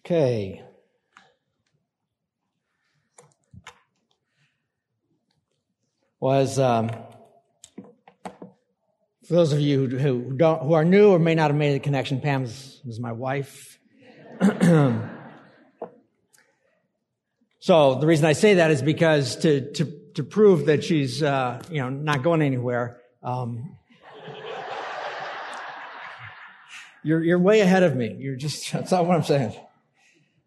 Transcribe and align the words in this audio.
Okay. 0.00 0.62
Was 6.20 6.58
um, 6.58 6.90
for 9.24 9.34
those 9.34 9.52
of 9.52 9.60
you 9.60 9.86
who, 9.86 10.32
don't 10.36 10.62
who 10.62 10.72
are 10.72 10.84
new 10.84 11.10
or 11.10 11.18
may 11.18 11.34
not 11.34 11.50
have 11.50 11.56
made 11.56 11.74
the 11.74 11.80
connection, 11.80 12.20
Pam 12.20 12.44
is, 12.44 12.80
is 12.86 12.98
my 12.98 13.12
wife. 13.12 13.78
so 17.60 17.94
the 17.96 18.06
reason 18.06 18.26
I 18.26 18.32
say 18.32 18.54
that 18.54 18.70
is 18.70 18.82
because 18.82 19.36
to 19.36 19.70
to 19.72 20.00
to 20.14 20.24
prove 20.24 20.66
that 20.66 20.82
she's 20.82 21.22
uh, 21.22 21.62
you 21.70 21.78
know 21.78 21.90
not 21.90 22.22
going 22.22 22.42
anywhere. 22.42 23.00
Um, 23.22 23.76
you're 27.02 27.22
you're 27.22 27.38
way 27.38 27.60
ahead 27.60 27.82
of 27.82 27.94
me. 27.94 28.16
You're 28.18 28.36
just 28.36 28.72
that's 28.72 28.90
not 28.90 29.06
what 29.06 29.16
I'm 29.16 29.24
saying. 29.24 29.54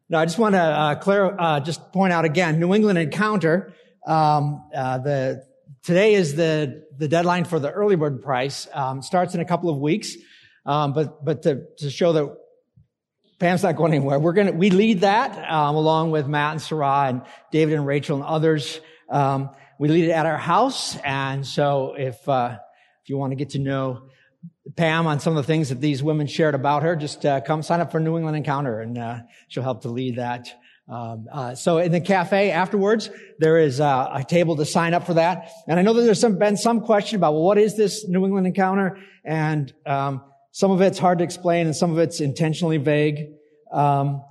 No, 0.10 0.18
I 0.18 0.26
just 0.26 0.40
want 0.40 0.56
to 0.56 0.62
uh, 0.62 0.96
clear, 0.96 1.36
uh, 1.38 1.60
just 1.60 1.92
point 1.92 2.14
out 2.14 2.24
again, 2.24 2.62
New 2.62 2.74
England 2.74 2.98
Encounter. 2.98 3.74
Um, 4.06 4.64
uh, 4.74 5.00
the 5.00 5.44
today 5.84 6.14
is 6.14 6.36
the 6.36 6.86
the 6.98 7.10
deadline 7.10 7.44
for 7.44 7.60
the 7.60 7.70
early 7.70 7.98
bird 7.98 8.22
price. 8.22 8.70
Um, 8.74 9.02
starts 9.02 9.36
in 9.36 9.42
a 9.42 9.46
couple 9.46 9.70
of 9.70 9.80
weeks, 9.80 10.16
um, 10.66 10.94
but 10.94 11.26
but 11.26 11.44
to, 11.44 11.64
to 11.80 11.90
show 11.90 12.14
that 12.14 12.38
Pam's 13.38 13.64
not 13.64 13.76
going 13.76 13.94
anywhere, 13.94 14.18
we're 14.18 14.32
gonna 14.32 14.54
we 14.54 14.70
lead 14.70 15.02
that 15.02 15.38
um, 15.52 15.76
along 15.76 16.12
with 16.12 16.26
Matt 16.26 16.54
and 16.54 16.62
Sarah 16.62 17.08
and 17.10 17.24
David 17.52 17.76
and 17.76 17.86
Rachel 17.86 18.16
and 18.16 18.26
others. 18.26 18.80
Um, 19.10 19.50
we 19.78 19.90
lead 19.90 20.06
it 20.06 20.12
at 20.12 20.26
our 20.26 20.38
house, 20.38 20.96
and 21.04 21.46
so 21.46 21.96
if 21.98 22.30
uh, 22.30 22.58
if 23.04 23.10
you 23.10 23.18
want 23.18 23.32
to 23.32 23.36
get 23.36 23.50
to 23.52 23.60
know 23.60 24.07
Pam 24.76 25.08
on 25.08 25.20
some 25.20 25.36
of 25.36 25.44
the 25.44 25.48
things 25.48 25.70
that 25.70 25.82
these 25.82 26.04
women 26.04 26.28
shared 26.28 26.54
about 26.54 26.84
her, 26.84 26.96
just 26.96 27.26
uh, 27.26 27.42
come 27.42 27.64
sign 27.64 27.80
up 27.80 27.92
for 27.92 28.00
New 28.00 28.16
England 28.18 28.38
Encounter, 28.38 28.80
and 28.82 28.98
uh, 28.98 29.20
she'll 29.48 29.64
help 29.64 29.82
to 29.82 29.90
lead 29.90 30.18
that. 30.18 30.50
Um, 30.90 31.28
uh, 31.32 31.56
so 31.56 31.80
in 31.80 31.92
the 31.92 32.00
cafe 32.00 32.52
afterwards, 32.52 33.10
there 33.40 33.58
is 33.58 33.82
uh, 33.82 34.10
a 34.14 34.24
table 34.24 34.56
to 34.58 34.66
sign 34.66 34.94
up 34.94 35.06
for 35.06 35.16
that. 35.16 35.52
And 35.68 35.80
I 35.80 35.82
know 35.82 35.94
that 35.94 36.02
there's 36.04 36.20
some, 36.20 36.38
been 36.38 36.56
some 36.56 36.82
question 36.82 37.18
about, 37.18 37.34
well, 37.34 37.44
what 37.44 37.58
is 37.58 37.76
this 37.76 38.08
New 38.08 38.24
England 38.24 38.48
Encounter? 38.48 38.98
And 39.26 39.74
um, 39.86 40.24
some 40.52 40.72
of 40.72 40.82
it's 40.82 40.98
hard 40.98 41.18
to 41.18 41.24
explain, 41.24 41.66
and 41.66 41.76
some 41.76 41.92
of 41.92 41.98
it's 41.98 42.22
intentionally 42.22 42.78
vague. 42.78 43.32
Um, 43.72 44.24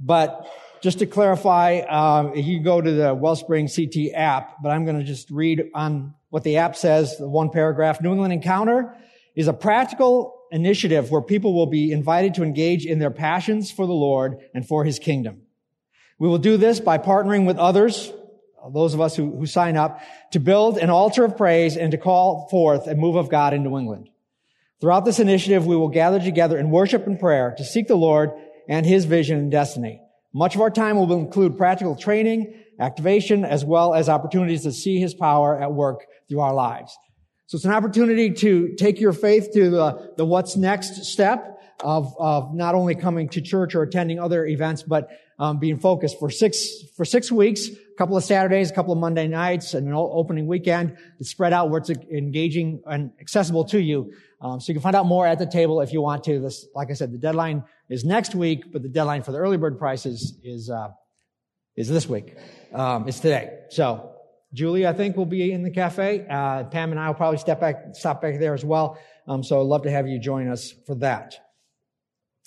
but 0.00 0.50
just 0.80 0.98
to 1.00 1.06
clarify, 1.06 1.78
uh, 1.78 2.32
you 2.34 2.62
go 2.62 2.80
to 2.80 2.90
the 2.90 3.14
Wellspring 3.14 3.68
CT 3.68 4.14
app, 4.14 4.56
but 4.62 4.70
I'm 4.70 4.84
going 4.84 4.98
to 4.98 5.04
just 5.04 5.30
read 5.30 5.70
on 5.74 6.14
what 6.30 6.42
the 6.42 6.56
app 6.56 6.74
says, 6.74 7.18
the 7.18 7.28
one 7.28 7.50
paragraph. 7.50 8.00
New 8.00 8.12
England 8.12 8.32
Encounter 8.32 8.96
is 9.34 9.48
a 9.48 9.52
practical 9.52 10.40
initiative 10.50 11.10
where 11.10 11.22
people 11.22 11.54
will 11.54 11.66
be 11.66 11.92
invited 11.92 12.34
to 12.34 12.42
engage 12.42 12.84
in 12.84 12.98
their 12.98 13.10
passions 13.10 13.70
for 13.70 13.86
the 13.86 13.92
Lord 13.92 14.38
and 14.54 14.66
for 14.66 14.84
His 14.84 14.98
kingdom. 14.98 15.42
We 16.18 16.28
will 16.28 16.38
do 16.38 16.56
this 16.56 16.80
by 16.80 16.98
partnering 16.98 17.46
with 17.46 17.56
others, 17.56 18.12
those 18.72 18.92
of 18.94 19.00
us 19.00 19.16
who, 19.16 19.36
who 19.36 19.46
sign 19.46 19.76
up, 19.76 20.00
to 20.32 20.40
build 20.40 20.76
an 20.76 20.90
altar 20.90 21.24
of 21.24 21.36
praise 21.36 21.76
and 21.76 21.90
to 21.92 21.98
call 21.98 22.48
forth 22.50 22.86
a 22.86 22.94
move 22.94 23.16
of 23.16 23.30
God 23.30 23.54
in 23.54 23.62
New 23.62 23.78
England. 23.78 24.10
Throughout 24.80 25.04
this 25.04 25.20
initiative, 25.20 25.66
we 25.66 25.76
will 25.76 25.88
gather 25.88 26.20
together 26.20 26.58
in 26.58 26.70
worship 26.70 27.06
and 27.06 27.18
prayer 27.18 27.54
to 27.58 27.64
seek 27.64 27.86
the 27.86 27.96
Lord 27.96 28.30
and 28.68 28.84
His 28.84 29.04
vision 29.04 29.38
and 29.38 29.50
destiny. 29.50 30.00
Much 30.32 30.54
of 30.54 30.60
our 30.60 30.70
time 30.70 30.96
will 30.96 31.12
include 31.12 31.56
practical 31.56 31.96
training, 31.96 32.54
activation, 32.78 33.44
as 33.44 33.64
well 33.64 33.94
as 33.94 34.08
opportunities 34.08 34.62
to 34.62 34.72
see 34.72 34.98
His 34.98 35.14
power 35.14 35.60
at 35.60 35.72
work 35.72 36.06
through 36.28 36.40
our 36.40 36.54
lives. 36.54 36.96
So 37.50 37.56
it's 37.56 37.64
an 37.64 37.72
opportunity 37.72 38.30
to 38.30 38.76
take 38.76 39.00
your 39.00 39.12
faith 39.12 39.50
to 39.54 39.70
the, 39.70 40.12
the 40.16 40.24
what's 40.24 40.56
next 40.56 41.04
step 41.06 41.60
of, 41.80 42.14
of 42.16 42.54
not 42.54 42.76
only 42.76 42.94
coming 42.94 43.28
to 43.30 43.40
church 43.40 43.74
or 43.74 43.82
attending 43.82 44.20
other 44.20 44.46
events, 44.46 44.84
but 44.84 45.08
um, 45.36 45.58
being 45.58 45.76
focused 45.76 46.20
for 46.20 46.30
six 46.30 46.68
for 46.96 47.04
six 47.04 47.32
weeks, 47.32 47.66
a 47.66 47.96
couple 47.98 48.16
of 48.16 48.22
Saturdays, 48.22 48.70
a 48.70 48.74
couple 48.74 48.92
of 48.92 49.00
Monday 49.00 49.26
nights, 49.26 49.74
and 49.74 49.88
an 49.88 49.94
opening 49.94 50.46
weekend 50.46 50.96
to 51.18 51.24
spread 51.24 51.52
out 51.52 51.70
where 51.70 51.80
it's 51.80 51.90
engaging 51.90 52.84
and 52.86 53.10
accessible 53.20 53.64
to 53.64 53.80
you. 53.80 54.12
Um, 54.40 54.60
so 54.60 54.70
you 54.70 54.74
can 54.74 54.82
find 54.82 54.94
out 54.94 55.06
more 55.06 55.26
at 55.26 55.40
the 55.40 55.46
table 55.46 55.80
if 55.80 55.92
you 55.92 56.00
want 56.00 56.22
to. 56.24 56.38
This, 56.38 56.68
like 56.76 56.92
I 56.92 56.94
said, 56.94 57.10
the 57.10 57.18
deadline 57.18 57.64
is 57.88 58.04
next 58.04 58.32
week, 58.36 58.72
but 58.72 58.82
the 58.82 58.88
deadline 58.88 59.24
for 59.24 59.32
the 59.32 59.38
early 59.38 59.56
bird 59.56 59.76
prices 59.76 60.38
is 60.44 60.70
uh, 60.70 60.90
is 61.74 61.88
this 61.88 62.08
week. 62.08 62.36
Um, 62.72 63.08
it's 63.08 63.18
today. 63.18 63.58
So 63.70 64.09
Julie, 64.52 64.86
I 64.86 64.92
think, 64.92 65.16
will 65.16 65.26
be 65.26 65.52
in 65.52 65.62
the 65.62 65.70
cafe. 65.70 66.26
Uh, 66.28 66.64
Pam 66.64 66.90
and 66.90 67.00
I 67.00 67.06
will 67.08 67.14
probably 67.14 67.38
step 67.38 67.60
back, 67.60 67.94
stop 67.94 68.20
back 68.20 68.40
there 68.40 68.54
as 68.54 68.64
well. 68.64 68.98
Um, 69.28 69.44
so 69.44 69.60
I'd 69.60 69.66
love 69.66 69.82
to 69.82 69.90
have 69.90 70.08
you 70.08 70.18
join 70.18 70.48
us 70.48 70.74
for 70.86 70.96
that. 70.96 71.36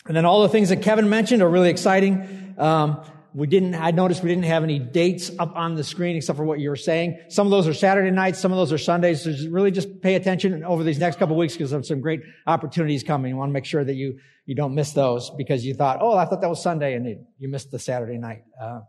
And 0.06 0.16
then 0.16 0.25
all 0.25 0.42
the 0.42 0.50
things 0.50 0.69
that 0.69 0.81
Kevin 0.81 1.09
mentioned 1.09 1.42
are 1.42 1.50
really 1.50 1.69
exciting. 1.69 2.56
Um, 2.58 3.02
we 3.34 3.47
didn't, 3.47 3.74
I 3.74 3.92
noticed 3.92 4.22
we 4.22 4.30
didn't 4.30 4.46
have 4.46 4.63
any 4.63 4.78
dates 4.78 5.31
up 5.40 5.56
on 5.56 5.75
the 5.75 5.84
screen 5.84 6.16
except 6.18 6.38
for 6.38 6.44
what 6.44 6.59
you 6.59 6.69
were 6.69 6.75
saying. 6.75 7.19
Some 7.30 7.47
of 7.47 7.52
those 7.52 7.68
are 7.68 7.74
Saturday 7.74 8.12
nights, 8.12 8.40
some 8.40 8.52
of 8.52 8.58
those 8.58 8.72
are 8.72 8.78
Sundays. 8.78 9.24
So 9.24 9.31
just 9.31 9.50
really 9.50 9.72
just 9.72 10.02
pay 10.02 10.16
attention 10.16 10.63
over 10.63 10.84
these 10.84 11.00
next 11.00 11.18
couple 11.18 11.36
weeks 11.36 11.53
because 11.53 11.72
there's 11.72 11.88
some 11.88 12.02
great 12.02 12.22
opportunities 12.46 13.02
coming. 13.02 13.30
You 13.31 13.38
want 13.38 13.50
to 13.50 13.53
make 13.53 13.66
sure 13.66 13.84
that 13.84 13.96
you, 13.96 14.19
you 14.46 14.56
don't 14.56 14.75
miss 14.75 14.92
those 14.92 15.31
because 15.31 15.66
you 15.66 15.74
thought, 15.74 15.97
oh, 16.02 16.16
I 16.16 16.25
thought 16.25 16.42
that 16.42 16.50
was 16.50 16.62
Sunday 16.62 16.96
and 16.96 17.25
you 17.40 17.47
missed 17.47 17.72
the 17.72 17.80
Saturday 17.80 18.18
night. 18.18 18.44
Uh, 18.62 18.81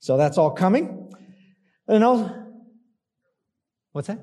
so 0.00 0.16
that's 0.16 0.36
all 0.36 0.50
coming. 0.50 1.10
And 1.88 2.04
also, 2.04 2.34
what's 3.92 4.08
that? 4.08 4.18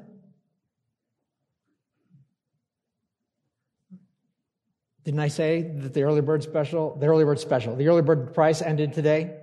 Didn't 5.04 5.20
I 5.20 5.28
say 5.28 5.62
that 5.62 5.94
the 5.94 6.04
early 6.04 6.22
bird 6.22 6.44
special, 6.44 6.96
the 6.96 7.08
early 7.08 7.24
bird 7.26 7.40
special, 7.40 7.76
the 7.76 7.88
early 7.88 8.02
bird 8.02 8.34
price 8.34 8.62
ended 8.62 8.94
today? 8.94 9.38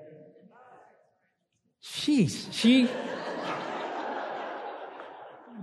Jeez, 1.83 2.53
she. 2.53 2.89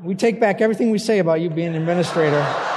we 0.03 0.15
take 0.15 0.39
back 0.39 0.61
everything 0.61 0.91
we 0.91 0.97
say 0.97 1.19
about 1.19 1.41
you 1.41 1.49
being 1.49 1.69
an 1.69 1.75
administrator. 1.75 2.72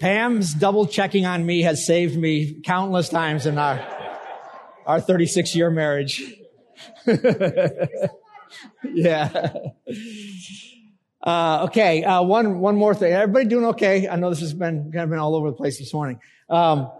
Pam's 0.00 0.54
double 0.54 0.86
checking 0.86 1.26
on 1.26 1.44
me 1.44 1.60
has 1.60 1.84
saved 1.84 2.16
me 2.16 2.62
countless 2.62 3.10
times 3.10 3.44
in 3.44 3.58
our, 3.58 3.86
our 4.86 4.98
36 4.98 5.54
year 5.54 5.70
marriage. 5.70 6.24
yeah. 8.94 9.52
Uh, 11.22 11.66
okay. 11.68 12.02
Uh, 12.02 12.22
one, 12.22 12.60
one 12.60 12.76
more 12.76 12.94
thing. 12.94 13.12
Everybody 13.12 13.44
doing 13.44 13.66
okay? 13.66 14.08
I 14.08 14.16
know 14.16 14.30
this 14.30 14.40
has 14.40 14.54
been 14.54 14.90
kind 14.90 15.04
of 15.04 15.10
been 15.10 15.18
all 15.18 15.36
over 15.36 15.50
the 15.50 15.56
place 15.56 15.78
this 15.78 15.92
morning. 15.92 16.18
Um, 16.48 16.90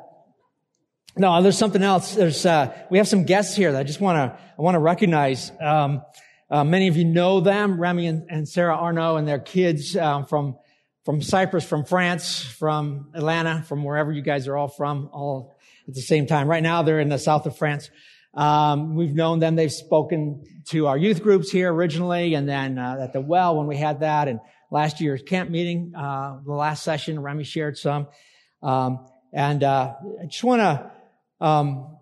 no, 1.17 1.43
there's 1.43 1.56
something 1.56 1.82
else. 1.82 2.15
There's, 2.15 2.44
uh, 2.44 2.71
we 2.91 2.99
have 2.99 3.09
some 3.09 3.25
guests 3.25 3.56
here 3.56 3.72
that 3.72 3.78
I 3.78 3.84
just 3.84 4.03
want 4.03 4.17
to, 4.17 4.38
I 4.59 4.62
want 4.62 4.75
to 4.75 4.78
recognize. 4.78 5.50
Um, 5.59 6.03
uh, 6.50 6.65
many 6.65 6.88
of 6.88 6.99
you 6.99 7.06
know 7.06 7.41
them, 7.41 7.81
Remy 7.81 8.06
and, 8.06 8.27
and 8.28 8.47
Sarah 8.47 8.77
Arno 8.77 9.17
and 9.17 9.27
their 9.27 9.38
kids, 9.38 9.97
um, 9.97 10.27
from, 10.27 10.59
from 11.05 11.22
Cyprus, 11.22 11.65
from 11.65 11.84
France, 11.84 12.43
from 12.43 13.11
Atlanta, 13.15 13.62
from 13.66 13.84
wherever 13.84 14.12
you 14.12 14.22
guys 14.22 14.47
are 14.47 14.56
all 14.56 14.69
from, 14.69 15.09
all 15.12 15.56
at 15.88 15.94
the 15.94 16.03
same 16.03 16.27
time. 16.27 16.49
Right 16.49 16.62
now, 16.62 16.83
they're 16.83 17.00
in 17.00 17.09
the 17.09 17.19
south 17.19 17.47
of 17.47 17.56
France. 17.56 17.91
Um, 18.34 18.94
we've 18.94 19.15
known 19.15 19.41
them. 19.41 19.56
They've 19.56 19.72
spoken 19.72 20.44
to 20.69 20.87
our 20.87 20.97
youth 20.97 21.22
groups 21.22 21.50
here 21.50 21.72
originally, 21.72 22.34
and 22.34 22.49
then 22.49 22.78
uh, 22.78 22.99
at 23.03 23.12
the 23.12 23.21
well 23.21 23.56
when 23.56 23.66
we 23.66 23.77
had 23.77 24.00
that, 24.00 24.28
and 24.28 24.41
last 24.71 25.00
year's 25.00 25.22
camp 25.22 25.50
meeting, 25.50 25.94
uh, 25.97 26.38
the 26.44 26.53
last 26.53 26.84
session, 26.84 27.21
Remy 27.21 27.44
shared 27.44 27.77
some. 27.77 28.06
Um, 28.62 29.06
and 29.32 29.65
uh, 29.65 29.94
I 30.22 30.27
just 30.27 30.44
want 30.44 30.61
to. 30.61 30.91
Um, 31.44 31.97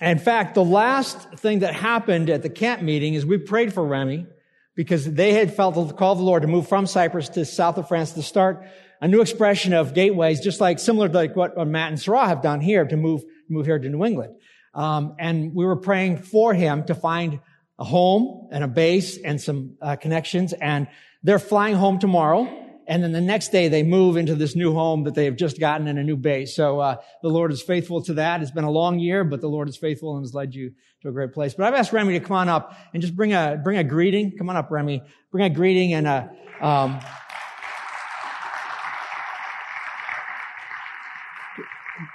in 0.00 0.18
fact, 0.18 0.54
the 0.54 0.64
last 0.64 1.18
thing 1.36 1.60
that 1.60 1.74
happened 1.74 2.28
at 2.28 2.42
the 2.42 2.50
camp 2.50 2.82
meeting 2.82 3.14
is 3.14 3.24
we 3.24 3.38
prayed 3.38 3.72
for 3.72 3.84
Remy 3.84 4.26
because 4.74 5.04
they 5.04 5.34
had 5.34 5.54
felt 5.54 5.74
the 5.74 5.92
call 5.94 6.12
of 6.12 6.18
the 6.18 6.24
Lord 6.24 6.42
to 6.42 6.48
move 6.48 6.68
from 6.68 6.86
Cyprus 6.86 7.28
to 7.30 7.44
south 7.44 7.78
of 7.78 7.88
France 7.88 8.12
to 8.12 8.22
start 8.22 8.66
a 9.00 9.08
new 9.08 9.20
expression 9.20 9.72
of 9.72 9.94
gateways, 9.94 10.40
just 10.40 10.60
like 10.60 10.78
similar 10.78 11.08
to 11.08 11.14
like 11.14 11.36
what 11.36 11.56
Matt 11.66 11.88
and 11.88 12.00
Sarah 12.00 12.26
have 12.26 12.42
done 12.42 12.60
here 12.60 12.84
to 12.84 12.96
move 12.96 13.24
move 13.48 13.66
here 13.66 13.78
to 13.78 13.88
New 13.88 14.04
England. 14.04 14.34
Um, 14.74 15.16
and 15.18 15.54
we 15.54 15.64
were 15.64 15.76
praying 15.76 16.18
for 16.18 16.54
him 16.54 16.84
to 16.84 16.94
find 16.94 17.40
a 17.78 17.84
home 17.84 18.48
and 18.52 18.64
a 18.64 18.68
base 18.68 19.18
and 19.18 19.40
some 19.40 19.76
uh, 19.82 19.96
connections. 19.96 20.52
And 20.52 20.86
they're 21.22 21.38
flying 21.38 21.74
home 21.74 21.98
tomorrow. 21.98 22.61
And 22.86 23.02
then 23.02 23.12
the 23.12 23.20
next 23.20 23.52
day 23.52 23.68
they 23.68 23.82
move 23.82 24.16
into 24.16 24.34
this 24.34 24.56
new 24.56 24.72
home 24.72 25.04
that 25.04 25.14
they 25.14 25.24
have 25.26 25.36
just 25.36 25.60
gotten 25.60 25.86
in 25.86 25.98
a 25.98 26.02
new 26.02 26.16
base. 26.16 26.54
So 26.56 26.80
uh, 26.80 26.96
the 27.22 27.28
Lord 27.28 27.52
is 27.52 27.62
faithful 27.62 28.02
to 28.02 28.14
that. 28.14 28.42
It's 28.42 28.50
been 28.50 28.64
a 28.64 28.70
long 28.70 28.98
year, 28.98 29.24
but 29.24 29.40
the 29.40 29.48
Lord 29.48 29.68
is 29.68 29.76
faithful 29.76 30.16
and 30.16 30.24
has 30.24 30.34
led 30.34 30.54
you 30.54 30.72
to 31.02 31.08
a 31.08 31.12
great 31.12 31.32
place. 31.32 31.54
But 31.54 31.66
I've 31.66 31.74
asked 31.74 31.92
Remy 31.92 32.18
to 32.18 32.24
come 32.24 32.36
on 32.36 32.48
up 32.48 32.76
and 32.92 33.00
just 33.00 33.14
bring 33.14 33.32
a 33.32 33.60
bring 33.62 33.78
a 33.78 33.84
greeting. 33.84 34.36
Come 34.36 34.50
on 34.50 34.56
up, 34.56 34.70
Remy. 34.70 35.02
Bring 35.30 35.44
a 35.44 35.50
greeting 35.50 35.94
and 35.94 36.06
a. 36.06 36.30
Um, 36.60 37.00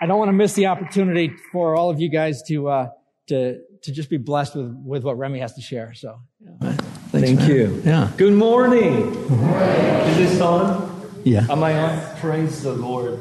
I 0.02 0.06
don't 0.06 0.20
want 0.20 0.30
to 0.30 0.34
miss 0.34 0.54
the 0.54 0.68
opportunity 0.68 1.34
for 1.52 1.76
all 1.76 1.90
of 1.90 2.00
you 2.00 2.10
guys 2.10 2.44
to 2.50 2.68
uh, 2.68 2.90
to 3.28 3.60
to 3.84 3.92
just 3.92 4.10
be 4.10 4.18
blessed 4.18 4.56
with 4.56 4.76
with 4.84 5.04
what 5.04 5.18
Remy 5.18 5.40
has 5.40 5.54
to 5.56 5.62
share. 5.62 5.94
So, 5.94 6.20
yeah. 6.40 6.78
Thank 7.28 7.40
man. 7.40 7.50
you. 7.50 7.82
Yeah. 7.84 8.12
Good 8.16 8.34
morning. 8.34 9.12
Good 9.12 9.30
morning. 9.30 9.70
Is 10.08 10.18
this 10.18 10.42
on? 10.42 11.22
Yeah. 11.26 11.46
Am 11.50 11.64
I 11.64 11.78
on? 11.78 12.18
Praise 12.18 12.64
the 12.64 12.72
Lord. 12.72 13.20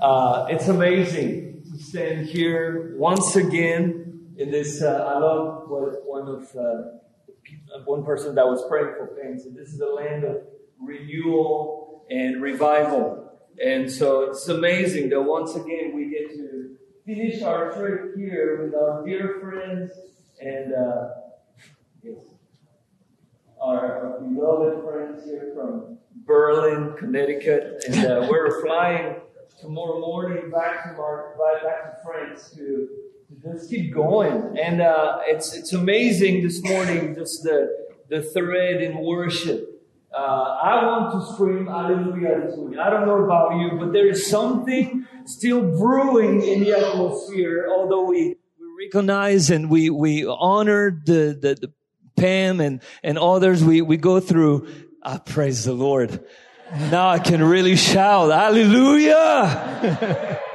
Uh, 0.00 0.46
it's 0.50 0.68
amazing 0.68 1.62
to 1.72 1.82
stand 1.82 2.26
here 2.26 2.94
once 2.98 3.36
again 3.36 4.34
in 4.36 4.50
this. 4.50 4.82
Uh, 4.82 5.02
I 5.08 5.18
love 5.18 5.68
what 5.68 6.04
one 6.04 6.28
of 6.28 6.54
uh, 6.56 7.80
one 7.86 8.04
person 8.04 8.34
that 8.34 8.46
was 8.46 8.62
praying 8.68 8.94
for 8.98 9.16
things. 9.20 9.44
This 9.54 9.72
is 9.72 9.80
a 9.80 9.86
land 9.86 10.24
of 10.24 10.42
renewal 10.78 12.04
and 12.10 12.42
revival. 12.42 13.32
And 13.64 13.90
so 13.90 14.30
it's 14.30 14.46
amazing 14.48 15.08
that 15.10 15.22
once 15.22 15.54
again 15.54 15.92
we 15.94 16.10
get 16.10 16.34
to 16.34 16.76
finish 17.06 17.42
our 17.42 17.72
trip 17.72 18.16
here 18.16 18.62
with 18.62 18.74
our 18.74 19.06
dear 19.06 19.38
friends 19.40 19.92
and 20.40 20.74
uh, 20.74 21.08
yes, 22.02 22.33
our, 23.64 24.18
beloved 24.20 24.84
friends 24.84 25.24
here 25.24 25.52
from 25.54 25.98
Berlin, 26.26 26.94
Connecticut, 26.98 27.84
and 27.88 28.06
uh, 28.06 28.26
we're 28.30 28.62
flying 28.62 29.16
tomorrow 29.60 30.00
morning 30.00 30.50
back 30.50 30.84
to 30.84 31.00
our 31.00 31.34
back 31.62 31.96
to 31.96 32.02
France 32.04 32.50
to, 32.50 32.88
to 33.28 33.52
just 33.52 33.70
keep 33.70 33.94
going. 33.94 34.56
And 34.62 34.80
uh, 34.80 35.20
it's 35.22 35.54
it's 35.54 35.72
amazing 35.72 36.42
this 36.42 36.62
morning 36.62 37.14
just 37.14 37.42
the 37.42 37.86
the 38.08 38.22
thread 38.22 38.82
in 38.82 38.98
worship 38.98 39.74
uh, 40.16 40.58
I 40.62 40.86
want 40.86 41.12
to 41.12 41.32
scream 41.32 41.66
hallelujah 41.66 42.46
this 42.46 42.56
morning. 42.56 42.78
I 42.78 42.88
don't 42.88 43.04
know 43.04 43.24
about 43.24 43.56
you, 43.58 43.78
but 43.78 43.92
there 43.92 44.08
is 44.08 44.28
something 44.28 45.06
still 45.26 45.76
brewing 45.76 46.40
in 46.42 46.60
the 46.60 46.72
atmosphere, 46.72 47.66
although 47.68 48.04
we, 48.04 48.36
we 48.60 48.86
recognize 48.86 49.50
and 49.50 49.68
we, 49.68 49.90
we 49.90 50.24
honor 50.24 51.02
the, 51.04 51.36
the, 51.40 51.54
the 51.56 51.72
Pam 52.16 52.60
and, 52.60 52.80
and 53.02 53.18
others 53.18 53.64
we, 53.64 53.82
we 53.82 53.96
go 53.96 54.20
through. 54.20 54.68
I 55.02 55.18
praise 55.18 55.64
the 55.64 55.72
Lord. 55.72 56.24
Now 56.72 57.08
I 57.08 57.18
can 57.18 57.42
really 57.42 57.76
shout 57.76 58.30
hallelujah. 58.30 59.60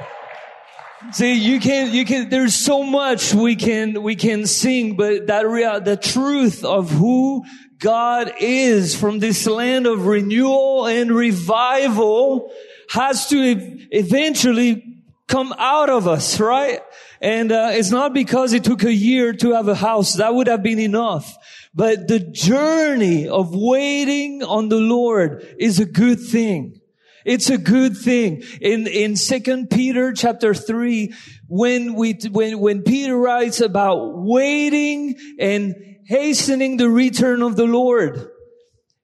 See, 1.12 1.34
you 1.34 1.58
can, 1.60 1.92
you 1.92 2.04
can, 2.04 2.28
there's 2.28 2.54
so 2.54 2.84
much 2.84 3.34
we 3.34 3.56
can, 3.56 4.02
we 4.02 4.14
can 4.14 4.46
sing, 4.46 4.96
but 4.96 5.26
that 5.26 5.48
real, 5.48 5.80
the 5.80 5.96
truth 5.96 6.62
of 6.64 6.90
who 6.90 7.44
God 7.78 8.34
is 8.38 8.94
from 8.94 9.18
this 9.18 9.46
land 9.46 9.86
of 9.86 10.06
renewal 10.06 10.86
and 10.86 11.10
revival 11.10 12.52
has 12.90 13.28
to 13.28 13.86
eventually 13.90 14.89
come 15.30 15.54
out 15.56 15.88
of 15.88 16.06
us, 16.06 16.40
right? 16.40 16.80
And 17.20 17.52
uh, 17.52 17.70
it's 17.72 17.90
not 17.90 18.12
because 18.12 18.52
it 18.52 18.64
took 18.64 18.82
a 18.82 18.92
year 18.92 19.32
to 19.32 19.52
have 19.52 19.68
a 19.68 19.74
house. 19.74 20.14
That 20.14 20.34
would 20.34 20.48
have 20.48 20.62
been 20.62 20.80
enough. 20.80 21.36
But 21.72 22.08
the 22.08 22.18
journey 22.18 23.28
of 23.28 23.54
waiting 23.54 24.42
on 24.42 24.68
the 24.68 24.80
Lord 24.80 25.46
is 25.58 25.78
a 25.78 25.84
good 25.84 26.20
thing. 26.20 26.80
It's 27.24 27.50
a 27.50 27.58
good 27.58 27.96
thing. 27.96 28.42
In, 28.60 28.86
in 28.86 29.14
second 29.14 29.70
Peter 29.70 30.12
chapter 30.12 30.54
three, 30.54 31.14
when 31.46 31.94
we, 31.94 32.14
when, 32.30 32.58
when 32.58 32.82
Peter 32.82 33.16
writes 33.16 33.60
about 33.60 34.16
waiting 34.16 35.16
and 35.38 35.74
hastening 36.06 36.76
the 36.76 36.88
return 36.88 37.42
of 37.42 37.56
the 37.56 37.66
Lord. 37.66 38.29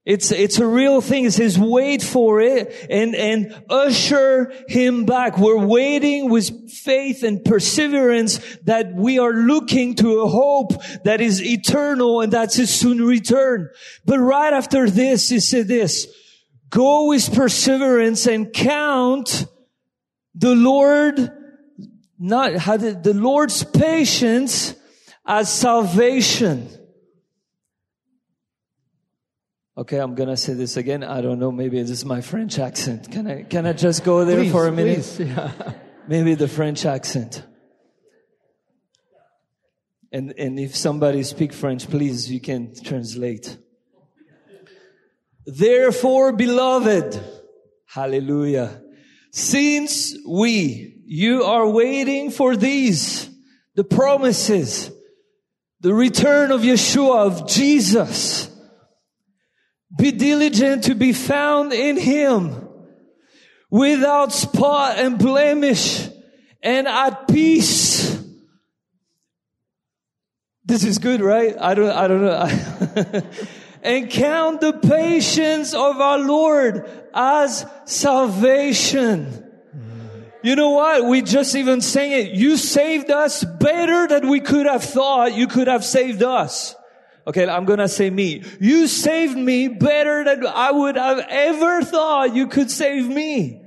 It's, 0.06 0.30
it's 0.30 0.60
a 0.60 0.66
real 0.66 1.00
thing. 1.00 1.24
It 1.24 1.32
says 1.32 1.58
wait 1.58 2.00
for 2.00 2.40
it 2.40 2.86
and, 2.88 3.16
and 3.16 3.60
usher 3.68 4.52
him 4.68 5.04
back. 5.04 5.36
We're 5.36 5.66
waiting 5.66 6.30
with 6.30 6.70
faith 6.70 7.24
and 7.24 7.44
perseverance 7.44 8.38
that 8.62 8.94
we 8.94 9.18
are 9.18 9.32
looking 9.32 9.96
to 9.96 10.20
a 10.20 10.28
hope 10.28 10.74
that 11.02 11.20
is 11.20 11.42
eternal 11.42 12.20
and 12.20 12.32
that's 12.32 12.54
his 12.54 12.72
soon 12.72 13.04
return. 13.04 13.68
But 14.04 14.20
right 14.20 14.52
after 14.52 14.88
this, 14.88 15.28
he 15.28 15.40
said 15.40 15.66
this, 15.66 16.06
go 16.70 17.08
with 17.08 17.34
perseverance 17.34 18.28
and 18.28 18.52
count 18.52 19.46
the 20.36 20.54
Lord, 20.54 21.32
not, 22.16 22.52
the 22.52 23.12
Lord's 23.12 23.64
patience 23.64 24.76
as 25.26 25.52
salvation. 25.52 26.68
Okay, 29.78 29.98
I'm 29.98 30.14
gonna 30.14 30.38
say 30.38 30.54
this 30.54 30.78
again. 30.78 31.04
I 31.04 31.20
don't 31.20 31.38
know. 31.38 31.52
Maybe 31.52 31.80
this 31.82 31.90
is 31.90 32.04
my 32.04 32.22
French 32.22 32.58
accent. 32.58 33.10
Can 33.10 33.26
I 33.26 33.42
can 33.42 33.66
I 33.66 33.74
just 33.74 34.04
go 34.04 34.24
there 34.24 34.38
please, 34.38 34.52
for 34.52 34.66
a 34.66 34.72
minute? 34.72 34.94
Please, 34.96 35.20
yeah. 35.20 35.52
Maybe 36.08 36.34
the 36.34 36.48
French 36.48 36.86
accent. 36.86 37.44
And 40.10 40.32
and 40.38 40.58
if 40.58 40.74
somebody 40.74 41.22
speak 41.24 41.52
French, 41.52 41.90
please 41.90 42.30
you 42.30 42.40
can 42.40 42.72
translate. 42.82 43.58
Therefore, 45.44 46.32
beloved, 46.32 47.20
hallelujah. 47.86 48.82
Since 49.30 50.16
we, 50.26 51.02
you 51.04 51.44
are 51.44 51.68
waiting 51.68 52.30
for 52.30 52.56
these, 52.56 53.28
the 53.74 53.84
promises, 53.84 54.90
the 55.80 55.92
return 55.92 56.50
of 56.50 56.62
Yeshua, 56.62 57.26
of 57.26 57.46
Jesus, 57.46 58.50
be 59.96 60.12
diligent 60.12 60.84
to 60.84 60.94
be 60.94 61.12
found 61.12 61.72
in 61.72 61.96
him 61.96 62.68
without 63.70 64.32
spot 64.32 64.98
and 64.98 65.18
blemish 65.18 66.08
and 66.62 66.88
at 66.88 67.28
peace. 67.28 68.22
This 70.64 70.84
is 70.84 70.98
good, 70.98 71.20
right? 71.20 71.54
I 71.60 71.74
don't, 71.74 71.90
I 71.90 72.08
don't 72.08 72.22
know. 72.22 73.22
and 73.82 74.10
count 74.10 74.60
the 74.60 74.72
patience 74.72 75.74
of 75.74 76.00
our 76.00 76.18
Lord 76.18 76.90
as 77.14 77.64
salvation. 77.84 79.44
You 80.42 80.56
know 80.56 80.70
what? 80.70 81.04
We 81.06 81.22
just 81.22 81.54
even 81.54 81.80
sang 81.80 82.12
it. 82.12 82.32
You 82.32 82.56
saved 82.56 83.10
us 83.10 83.44
better 83.44 84.06
than 84.08 84.28
we 84.28 84.40
could 84.40 84.66
have 84.66 84.82
thought 84.82 85.34
you 85.34 85.46
could 85.46 85.66
have 85.68 85.84
saved 85.84 86.22
us. 86.22 86.74
Okay, 87.26 87.48
I'm 87.48 87.64
gonna 87.64 87.88
say 87.88 88.08
me. 88.08 88.44
You 88.60 88.86
saved 88.86 89.36
me 89.36 89.66
better 89.66 90.22
than 90.24 90.46
I 90.46 90.70
would 90.70 90.96
have 90.96 91.18
ever 91.28 91.82
thought 91.82 92.34
you 92.34 92.46
could 92.46 92.70
save 92.70 93.08
me. 93.08 93.62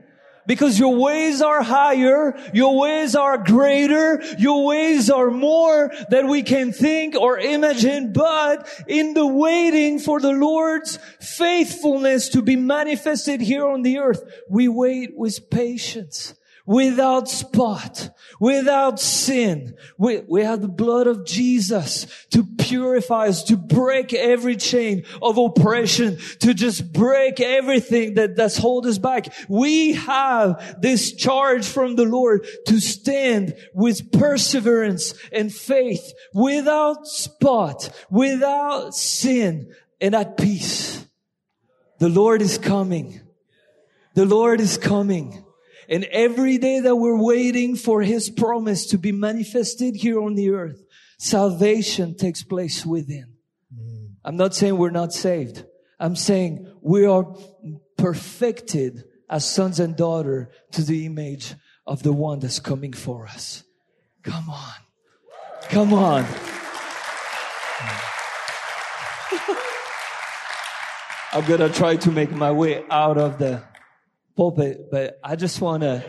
Because 0.47 0.79
your 0.79 0.95
ways 0.95 1.43
are 1.43 1.61
higher, 1.61 2.35
your 2.55 2.79
ways 2.79 3.15
are 3.15 3.37
greater, 3.37 4.19
your 4.39 4.65
ways 4.65 5.09
are 5.11 5.29
more 5.29 5.91
than 6.09 6.27
we 6.27 6.41
can 6.41 6.71
think 6.71 7.15
or 7.15 7.37
imagine, 7.37 8.13
but 8.13 8.67
in 8.87 9.13
the 9.13 9.27
waiting 9.27 9.99
for 9.99 10.19
the 10.19 10.31
Lord's 10.31 10.97
faithfulness 11.19 12.29
to 12.29 12.41
be 12.41 12.55
manifested 12.55 13.41
here 13.41 13.67
on 13.67 13.83
the 13.83 13.99
earth, 13.99 14.23
we 14.49 14.67
wait 14.67 15.11
with 15.15 15.51
patience 15.51 16.33
without 16.69 17.27
spot, 17.27 18.11
without 18.39 18.99
sin. 18.99 19.73
We, 19.97 20.19
we 20.19 20.43
have 20.43 20.61
the 20.61 20.67
blood 20.67 21.07
of 21.07 21.25
Jesus 21.25 22.05
to 22.29 22.43
purify 22.43 23.25
us, 23.29 23.43
to 23.45 23.57
break 23.57 24.13
every 24.13 24.55
chain 24.55 25.03
of 25.19 25.39
oppression, 25.39 26.19
to 26.41 26.53
just 26.53 26.93
break 26.93 27.39
everything 27.39 28.13
that, 28.13 28.35
that's 28.35 28.59
hold 28.59 28.85
us 28.85 28.99
back. 28.99 29.33
We 29.49 29.93
have 29.93 30.79
this 30.79 31.11
charge 31.13 31.65
from 31.65 31.95
the 31.95 32.05
Lord 32.05 32.45
to 32.67 32.79
stand 32.79 33.55
with 33.73 34.11
perseverance 34.11 35.15
and 35.31 35.51
faith 35.51 36.13
without 36.35 37.07
spot, 37.07 37.89
without 38.11 38.93
sin 38.93 39.73
and 39.99 40.13
at 40.13 40.37
peace. 40.37 41.03
The 41.97 42.09
Lord 42.09 42.43
is 42.43 42.59
coming. 42.59 43.21
The 44.13 44.25
Lord 44.25 44.61
is 44.61 44.77
coming. 44.77 45.43
And 45.89 46.03
every 46.05 46.59
day 46.59 46.79
that 46.81 46.95
we're 46.95 47.19
waiting 47.19 47.75
for 47.75 48.03
His 48.03 48.29
promise 48.29 48.85
to 48.87 48.99
be 48.99 49.11
manifested 49.11 49.95
here 49.95 50.21
on 50.21 50.35
the 50.35 50.51
earth, 50.51 50.85
salvation 51.17 52.15
takes 52.15 52.43
place 52.43 52.85
within. 52.85 53.33
Mm. 53.75 54.11
I'm 54.23 54.37
not 54.37 54.53
saying 54.53 54.77
we're 54.77 54.91
not 54.91 55.13
saved. 55.13 55.65
I'm 55.99 56.15
saying 56.15 56.71
we 56.81 57.05
are 57.05 57.25
perfected 57.97 59.03
as 59.27 59.49
sons 59.49 59.79
and 59.79 59.95
daughters 59.95 60.47
to 60.71 60.83
the 60.83 61.07
image 61.07 61.55
of 61.87 62.03
the 62.03 62.13
one 62.13 62.39
that's 62.39 62.59
coming 62.59 62.93
for 62.93 63.25
us. 63.25 63.63
Come 64.21 64.47
on. 64.47 64.73
Come 65.69 65.93
on. 65.93 66.25
I'm 71.31 71.45
gonna 71.45 71.69
try 71.69 71.95
to 71.95 72.11
make 72.11 72.31
my 72.31 72.51
way 72.51 72.83
out 72.89 73.17
of 73.17 73.37
the 73.37 73.61
pulpit, 74.39 74.89
but 74.89 75.19
I 75.23 75.35
just 75.35 75.59
want 75.59 75.83
to. 75.83 76.03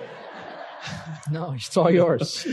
no, 1.31 1.53
it's 1.53 1.77
all 1.77 1.91
yours. 1.91 2.47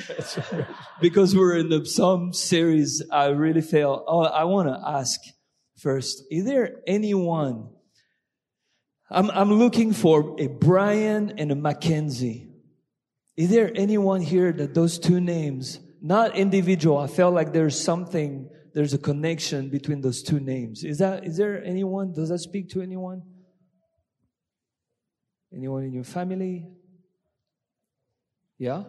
because 1.02 1.36
we're 1.36 1.58
in 1.58 1.70
the 1.70 1.86
Psalm 1.86 2.34
series, 2.34 3.04
I 3.12 3.28
really 3.28 3.62
feel. 3.62 4.04
Oh, 4.08 4.24
I 4.24 4.46
want 4.46 4.70
to 4.70 4.82
ask 4.84 5.20
first: 5.78 6.24
Is 6.32 6.46
there 6.46 6.82
anyone? 6.88 7.70
I'm 9.10 9.30
I'm 9.32 9.54
looking 9.54 9.94
for 9.94 10.36
a 10.40 10.48
Brian 10.48 11.34
and 11.38 11.52
a 11.52 11.56
Mackenzie. 11.56 12.50
Is 13.36 13.52
there 13.52 13.72
anyone 13.76 14.22
here 14.22 14.52
that 14.52 14.74
those 14.74 14.98
two 14.98 15.22
names 15.22 15.80
not 16.02 16.36
individual. 16.36 16.98
I 16.98 17.08
felt 17.08 17.34
like 17.34 17.54
there's 17.54 17.80
something, 17.80 18.50
there's 18.74 18.94
a 18.94 18.98
connection 18.98 19.70
between 19.70 20.02
those 20.02 20.22
two 20.22 20.40
names. 20.40 20.84
Is 20.84 21.00
that, 21.00 21.26
is 21.26 21.38
there 21.38 21.64
anyone? 21.64 22.14
Does 22.14 22.30
that 22.30 22.40
speak 22.40 22.70
to 22.70 22.82
anyone? 22.82 23.24
Anyone 25.54 25.84
in 25.84 25.94
your 25.94 26.04
family? 26.04 26.68
Yeah? 28.58 28.84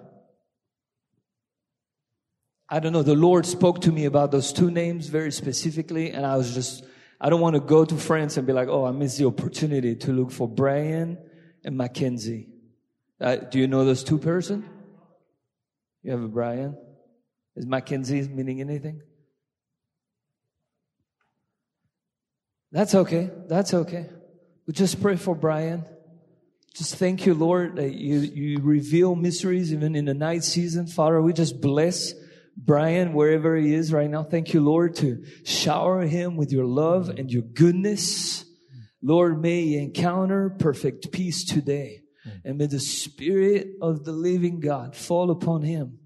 I 2.68 2.80
don't 2.80 2.92
know. 2.92 3.02
The 3.02 3.14
Lord 3.14 3.46
spoke 3.46 3.80
to 3.82 3.92
me 3.92 4.04
about 4.04 4.30
those 4.30 4.52
two 4.52 4.70
names 4.70 5.06
very 5.06 5.32
specifically, 5.32 6.10
and 6.10 6.26
I 6.26 6.36
was 6.36 6.52
just, 6.54 6.84
I 7.20 7.30
don't 7.30 7.40
want 7.40 7.54
to 7.54 7.60
go 7.60 7.84
to 7.84 7.96
France 7.96 8.36
and 8.36 8.46
be 8.46 8.52
like, 8.52 8.68
oh, 8.68 8.84
I 8.84 8.90
missed 8.90 9.18
the 9.18 9.26
opportunity 9.26 9.94
to 9.96 10.12
look 10.12 10.30
for 10.30 10.48
Brian 10.48 11.18
and 11.64 11.76
Mackenzie. 11.76 12.48
Uh, 13.20 13.36
do 13.36 13.58
you 13.58 13.66
know 13.66 13.84
those 13.84 14.04
two 14.04 14.18
person? 14.18 14.68
You 16.02 16.12
have 16.12 16.22
a 16.22 16.28
Brian? 16.28 16.76
Is 17.56 17.66
Mackenzie 17.66 18.28
meaning 18.28 18.60
anything? 18.60 19.02
That's 22.70 22.94
okay. 22.94 23.30
That's 23.48 23.72
okay. 23.72 24.06
We 24.66 24.74
just 24.74 25.00
pray 25.00 25.16
for 25.16 25.34
Brian. 25.34 25.84
Just 26.74 26.96
thank 26.96 27.26
you, 27.26 27.34
Lord, 27.34 27.76
that 27.76 27.94
you, 27.94 28.18
you 28.18 28.60
reveal 28.60 29.14
mysteries 29.14 29.72
even 29.72 29.96
in 29.96 30.04
the 30.04 30.14
night 30.14 30.44
season. 30.44 30.86
Father, 30.86 31.20
we 31.20 31.32
just 31.32 31.60
bless 31.60 32.14
Brian 32.56 33.12
wherever 33.12 33.56
he 33.56 33.74
is 33.74 33.92
right 33.92 34.10
now. 34.10 34.22
Thank 34.22 34.52
you, 34.52 34.60
Lord, 34.60 34.94
to 34.96 35.24
shower 35.44 36.02
him 36.02 36.36
with 36.36 36.52
your 36.52 36.66
love 36.66 37.08
and 37.08 37.30
your 37.30 37.42
goodness. 37.42 38.44
Lord, 39.02 39.40
may 39.40 39.62
he 39.62 39.78
encounter 39.78 40.50
perfect 40.50 41.12
peace 41.12 41.44
today. 41.44 42.02
And 42.44 42.58
may 42.58 42.66
the 42.66 42.80
Spirit 42.80 43.68
of 43.80 44.04
the 44.04 44.12
living 44.12 44.60
God 44.60 44.94
fall 44.94 45.30
upon 45.30 45.62
him. 45.62 45.98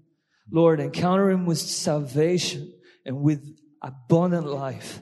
Lord, 0.51 0.79
encounter 0.79 1.29
him 1.29 1.45
with 1.45 1.59
salvation 1.59 2.73
and 3.05 3.21
with 3.21 3.43
abundant 3.81 4.47
life. 4.47 5.01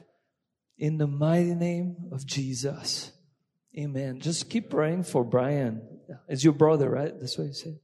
In 0.78 0.98
the 0.98 1.06
mighty 1.06 1.54
name 1.54 1.96
of 2.10 2.26
Jesus. 2.26 3.12
Amen. 3.78 4.20
Just 4.20 4.50
keep 4.50 4.70
praying 4.70 5.04
for 5.04 5.24
Brian. 5.24 5.82
It's 6.28 6.44
your 6.44 6.52
brother, 6.52 6.90
right? 6.90 7.12
That's 7.18 7.38
what 7.38 7.46
you 7.46 7.54
said. 7.54 7.78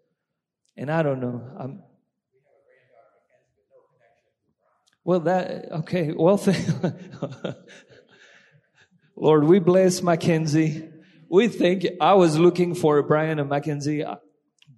And 0.77 0.91
I 0.91 1.03
don't 1.03 1.21
know. 1.21 1.43
I'm, 1.59 1.83
well, 5.03 5.21
that, 5.21 5.73
okay. 5.73 6.13
Well, 6.13 6.37
thank, 6.37 6.67
Lord, 9.17 9.45
we 9.45 9.59
bless 9.59 10.03
Mackenzie 10.03 10.89
we 11.31 11.49
thank 11.49 11.85
you. 11.85 11.97
I 12.01 12.15
was 12.15 12.39
looking 12.39 12.75
for 12.75 13.03
Brian 13.03 13.39
and 13.39 13.51
Mackenzie, 13.51 14.05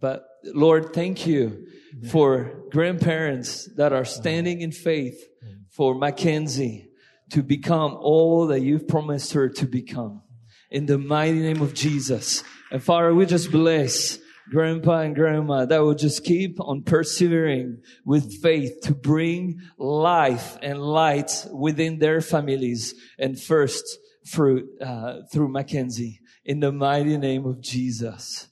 but 0.01 0.27
Lord, 0.45 0.93
thank 0.93 1.27
you 1.27 1.67
for 2.11 2.65
grandparents 2.71 3.69
that 3.77 3.93
are 3.93 4.05
standing 4.05 4.61
in 4.61 4.73
faith 4.73 5.23
for 5.71 5.95
Mackenzie 5.95 6.89
to 7.31 7.43
become 7.43 7.95
all 7.95 8.49
that 8.49 8.61
you've 8.61 8.89
promised 8.89 9.33
her 9.35 9.49
to 9.49 9.67
become. 9.67 10.23
In 10.71 10.87
the 10.87 10.99
mighty 10.99 11.41
name 11.41 11.63
of 11.63 11.75
Jesus. 11.75 12.45
And 12.71 12.83
Father, 12.83 13.15
we 13.15 13.27
just 13.27 13.51
bless 13.51 14.19
grandpa 14.51 15.01
and 15.01 15.15
grandma 15.15 15.65
that 15.65 15.79
will 15.79 15.95
just 15.95 16.25
keep 16.25 16.61
on 16.61 16.83
persevering 16.83 17.79
with 18.05 18.41
faith 18.43 18.81
to 18.83 18.95
bring 18.95 19.61
life 19.79 20.59
and 20.63 20.81
light 20.81 21.47
within 21.53 21.99
their 21.99 22.21
families 22.21 22.95
and 23.19 23.41
first 23.41 23.99
fruit 24.27 24.69
uh, 24.81 25.21
through 25.33 25.49
Mackenzie 25.49 26.21
in 26.45 26.61
the 26.61 26.73
mighty 26.73 27.17
name 27.17 27.47
of 27.47 27.61
Jesus. 27.61 28.49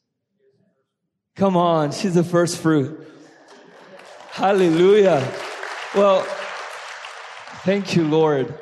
Come 1.37 1.57
on, 1.57 1.93
she's 1.93 2.15
the 2.15 2.25
first 2.25 2.59
fruit. 2.59 3.07
Hallelujah. 4.31 5.27
Well, 5.95 6.23
thank 7.65 7.97
you, 7.97 8.05
Lord. 8.05 8.55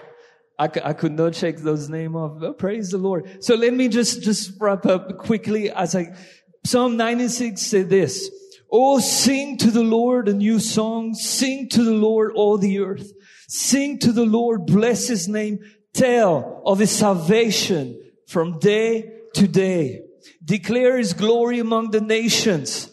I, 0.59 0.65
I 0.65 0.93
could 0.95 1.13
not 1.13 1.35
shake 1.35 1.59
those 1.59 1.89
name 1.89 2.17
off. 2.17 2.43
Oh, 2.43 2.53
praise 2.53 2.91
the 2.91 2.99
Lord. 2.99 3.45
So 3.45 3.55
let 3.55 3.75
me 3.75 3.89
just, 3.89 4.23
just 4.23 4.53
wrap 4.59 4.87
up 4.87 5.19
quickly 5.19 5.71
as 5.71 5.95
I, 5.95 6.17
Psalm 6.65 6.97
96 6.97 7.61
said 7.61 7.91
this. 7.91 8.31
Oh, 8.71 8.99
sing 8.99 9.59
to 9.59 9.71
the 9.71 9.83
Lord 9.83 10.29
a 10.29 10.35
new 10.35 10.59
song. 10.59 11.15
Sing 11.15 11.69
to 11.71 11.85
the 11.85 11.93
Lord 11.93 12.33
all 12.35 12.59
the 12.59 12.81
earth. 12.81 13.13
Sing 13.49 13.99
to 14.01 14.13
the 14.13 14.25
Lord, 14.25 14.67
bless 14.67 15.07
his 15.07 15.29
name. 15.29 15.61
Tell 15.93 16.63
of 16.67 16.79
his 16.79 16.91
salvation 16.91 18.03
from 18.27 18.59
day 18.59 19.13
to 19.35 19.47
day. 19.47 20.03
Declare 20.45 20.99
his 20.99 21.13
glory 21.13 21.59
among 21.59 21.91
the 21.91 22.01
nations. 22.01 22.91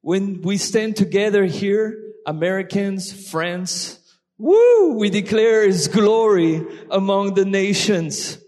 When 0.00 0.42
we 0.42 0.56
stand 0.56 0.96
together 0.96 1.44
here, 1.44 1.98
Americans, 2.26 3.30
friends, 3.30 3.98
woo, 4.42 4.98
we 4.98 5.08
declare 5.08 5.64
his 5.64 5.88
glory 5.88 6.66
among 6.90 7.34
the 7.34 7.44
nations 7.44 8.38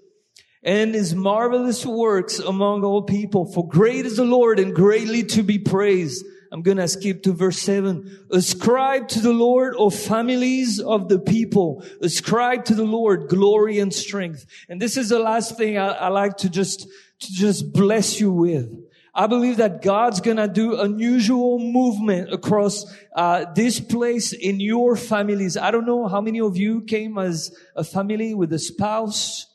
and 0.64 0.94
his 0.94 1.14
marvelous 1.14 1.86
works 1.86 2.38
among 2.38 2.82
all 2.82 3.02
people. 3.02 3.44
For 3.52 3.68
great 3.68 4.06
is 4.06 4.16
the 4.16 4.24
Lord 4.24 4.58
and 4.58 4.74
greatly 4.74 5.22
to 5.24 5.42
be 5.42 5.58
praised. 5.58 6.24
I'm 6.50 6.62
going 6.62 6.78
to 6.78 6.88
skip 6.88 7.22
to 7.24 7.32
verse 7.32 7.58
7. 7.58 8.26
Ascribe 8.32 9.08
to 9.08 9.20
the 9.20 9.32
Lord, 9.32 9.74
O 9.76 9.90
families 9.90 10.80
of 10.80 11.08
the 11.08 11.18
people. 11.18 11.84
Ascribe 12.00 12.64
to 12.66 12.74
the 12.74 12.84
Lord 12.84 13.28
glory 13.28 13.78
and 13.78 13.92
strength. 13.92 14.46
And 14.68 14.80
this 14.80 14.96
is 14.96 15.10
the 15.10 15.18
last 15.18 15.56
thing 15.56 15.78
I, 15.78 15.88
I 15.88 16.08
like 16.08 16.38
to 16.38 16.48
just 16.48 16.88
to 17.20 17.32
just 17.32 17.72
bless 17.72 18.20
you 18.20 18.32
with. 18.32 18.72
I 19.14 19.28
believe 19.28 19.58
that 19.58 19.80
God's 19.80 20.20
gonna 20.20 20.48
do 20.48 20.80
unusual 20.80 21.58
movement 21.58 22.32
across 22.32 22.84
uh, 23.14 23.46
this 23.54 23.78
place 23.78 24.32
in 24.32 24.58
your 24.58 24.96
families. 24.96 25.56
I 25.56 25.70
don't 25.70 25.86
know 25.86 26.08
how 26.08 26.20
many 26.20 26.40
of 26.40 26.56
you 26.56 26.82
came 26.82 27.16
as 27.16 27.54
a 27.76 27.84
family 27.84 28.34
with 28.34 28.52
a 28.52 28.58
spouse. 28.58 29.46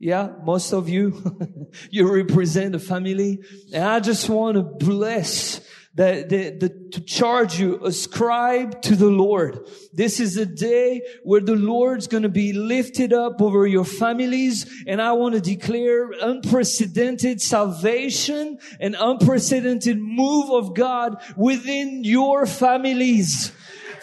Yeah, 0.00 0.30
most 0.42 0.72
of 0.72 0.88
you, 0.88 1.38
you 1.90 2.12
represent 2.12 2.74
a 2.74 2.80
family. 2.80 3.38
And 3.72 3.84
I 3.84 4.00
just 4.00 4.28
want 4.28 4.56
to 4.56 4.62
bless 4.62 5.60
the, 5.96 6.26
the, 6.28 6.66
the, 6.66 6.90
to 6.90 7.00
charge 7.00 7.60
you, 7.60 7.84
ascribe 7.84 8.82
to 8.82 8.96
the 8.96 9.06
Lord. 9.06 9.60
This 9.92 10.18
is 10.18 10.36
a 10.36 10.46
day 10.46 11.02
where 11.22 11.40
the 11.40 11.54
Lord's 11.54 12.08
going 12.08 12.24
to 12.24 12.28
be 12.28 12.52
lifted 12.52 13.12
up 13.12 13.40
over 13.40 13.64
your 13.64 13.84
families. 13.84 14.66
And 14.88 15.00
I 15.00 15.12
want 15.12 15.36
to 15.36 15.40
declare 15.40 16.10
unprecedented 16.20 17.40
salvation 17.40 18.58
and 18.80 18.96
unprecedented 18.98 19.98
move 20.00 20.50
of 20.50 20.74
God 20.74 21.22
within 21.36 22.02
your 22.02 22.44
families. 22.44 23.52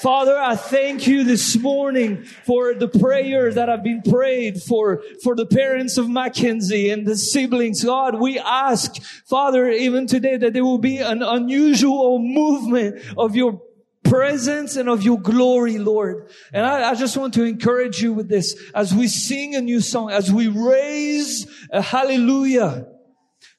Father, 0.01 0.36
I 0.36 0.55
thank 0.55 1.05
you 1.05 1.24
this 1.24 1.55
morning 1.55 2.24
for 2.24 2.74
the 2.74 2.88
prayer 2.88 3.53
that 3.53 3.70
have 3.70 3.84
been 3.84 4.01
prayed 4.01 4.60
for, 4.63 5.03
for 5.24 5.36
the 5.36 5.46
parents 5.46 6.00
of 6.00 6.10
Mackenzie 6.10 6.89
and 6.89 7.05
the 7.05 7.15
siblings. 7.15 7.84
God, 7.84 8.20
we 8.20 8.39
ask, 8.39 9.00
Father, 9.27 9.70
even 9.70 10.08
today 10.08 10.38
that 10.38 10.53
there 10.53 10.63
will 10.63 10.79
be 10.79 10.98
an 10.98 11.22
unusual 11.22 12.17
movement 12.17 13.00
of 13.15 13.36
your 13.36 13.62
presence 14.03 14.75
and 14.75 14.89
of 14.89 15.03
your 15.03 15.20
glory, 15.20 15.77
Lord. 15.77 16.31
And 16.51 16.65
I, 16.65 16.89
I, 16.89 16.96
just 16.96 17.15
want 17.15 17.36
to 17.36 17.43
encourage 17.43 18.01
you 18.01 18.12
with 18.12 18.27
this 18.27 18.60
as 18.74 18.96
we 18.96 19.08
sing 19.08 19.53
a 19.53 19.62
new 19.62 19.81
song, 19.81 20.10
as 20.10 20.34
we 20.34 20.48
raise 20.48 21.46
a 21.70 21.79
hallelujah. 21.79 22.88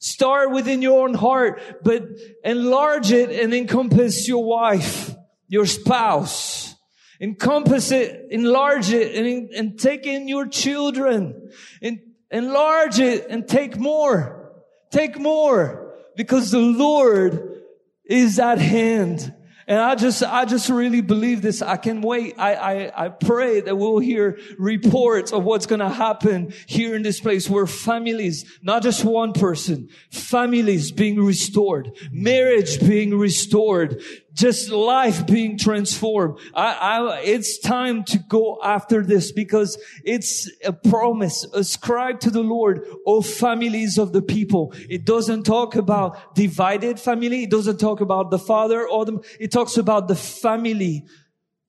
Start 0.01 0.51
within 0.51 0.83
your 0.83 1.05
own 1.05 1.15
heart, 1.15 1.63
but 1.85 2.03
enlarge 2.43 3.13
it 3.13 3.31
and 3.31 3.55
encompass 3.55 4.27
your 4.27 4.45
wife 4.45 5.15
your 5.53 5.67
spouse. 5.67 6.75
Encompass 7.21 7.93
it, 7.93 8.29
enlarge 8.31 8.91
it, 8.91 9.15
and, 9.15 9.51
and 9.51 9.79
take 9.79 10.07
in 10.07 10.27
your 10.27 10.49
children. 10.49 11.51
And 11.83 12.01
enlarge 12.31 12.99
it 12.99 13.27
and 13.29 13.47
take 13.47 13.77
more. 13.79 14.51
Take 14.91 15.19
more. 15.19 15.95
Because 16.17 16.51
the 16.51 16.59
Lord 16.59 17.61
is 18.07 18.39
at 18.39 18.59
hand. 18.59 19.35
And 19.67 19.79
I 19.79 19.95
just, 19.95 20.23
I 20.23 20.45
just 20.45 20.69
really 20.69 21.03
believe 21.03 21.41
this. 21.43 21.63
I 21.63 21.77
can 21.77 22.01
wait. 22.01 22.35
I, 22.39 22.55
I, 22.55 23.05
I 23.05 23.09
pray 23.11 23.61
that 23.61 23.77
we'll 23.77 23.99
hear 23.99 24.39
reports 24.59 25.33
of 25.33 25.45
what's 25.45 25.67
going 25.67 25.81
to 25.81 25.89
happen 25.89 26.53
here 26.67 26.97
in 26.97 27.03
this 27.03 27.21
place 27.21 27.49
where 27.49 27.67
families, 27.67 28.45
not 28.63 28.83
just 28.83 29.05
one 29.05 29.33
person, 29.33 29.89
families 30.11 30.91
being 30.91 31.23
restored, 31.23 31.97
marriage 32.11 32.81
being 32.81 33.17
restored, 33.17 34.03
just 34.35 34.71
life 34.71 35.27
being 35.27 35.59
transformed. 35.59 36.39
I, 36.55 36.73
I, 36.73 37.21
it's 37.21 37.59
time 37.59 38.05
to 38.05 38.19
go 38.19 38.59
after 38.63 39.03
this 39.03 39.33
because 39.33 39.79
it's 40.05 40.51
a 40.65 40.73
promise 40.73 41.45
ascribed 41.53 42.23
to 42.23 42.31
the 42.31 42.43
Lord, 42.43 42.87
O 43.07 43.21
families 43.23 43.99
of 43.99 44.13
the 44.13 44.23
people. 44.23 44.75
It 44.89 45.05
doesn't 45.05 45.45
talk 45.45 45.77
about 45.77 46.35
divided 46.35 46.99
family. 46.99 47.45
It 47.45 47.51
doesn't 47.51 47.79
talk 47.79 48.01
about 48.01 48.31
the 48.31 48.39
father 48.39 48.87
or 48.87 49.05
the, 49.05 49.19
it 49.39 49.53
talks 49.53 49.77
about 49.77 50.09
the 50.09 50.17
family 50.17 51.05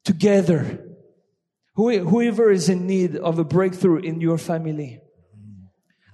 together. 0.04 0.86
Whoever 1.76 2.52
is 2.52 2.70
in 2.70 2.86
need 2.86 3.16
of 3.16 3.40
a 3.40 3.44
breakthrough 3.44 4.00
in 4.00 4.22
your 4.22 4.38
family. 4.38 5.02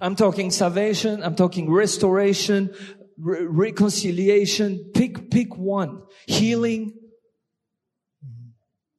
I'm 0.00 0.16
talking 0.16 0.50
salvation. 0.50 1.22
I'm 1.22 1.36
talking 1.36 1.70
restoration 1.70 2.74
re- 3.20 3.44
reconciliation. 3.44 4.90
Pick, 4.94 5.30
pick 5.30 5.56
one. 5.56 6.02
Healing. 6.26 6.94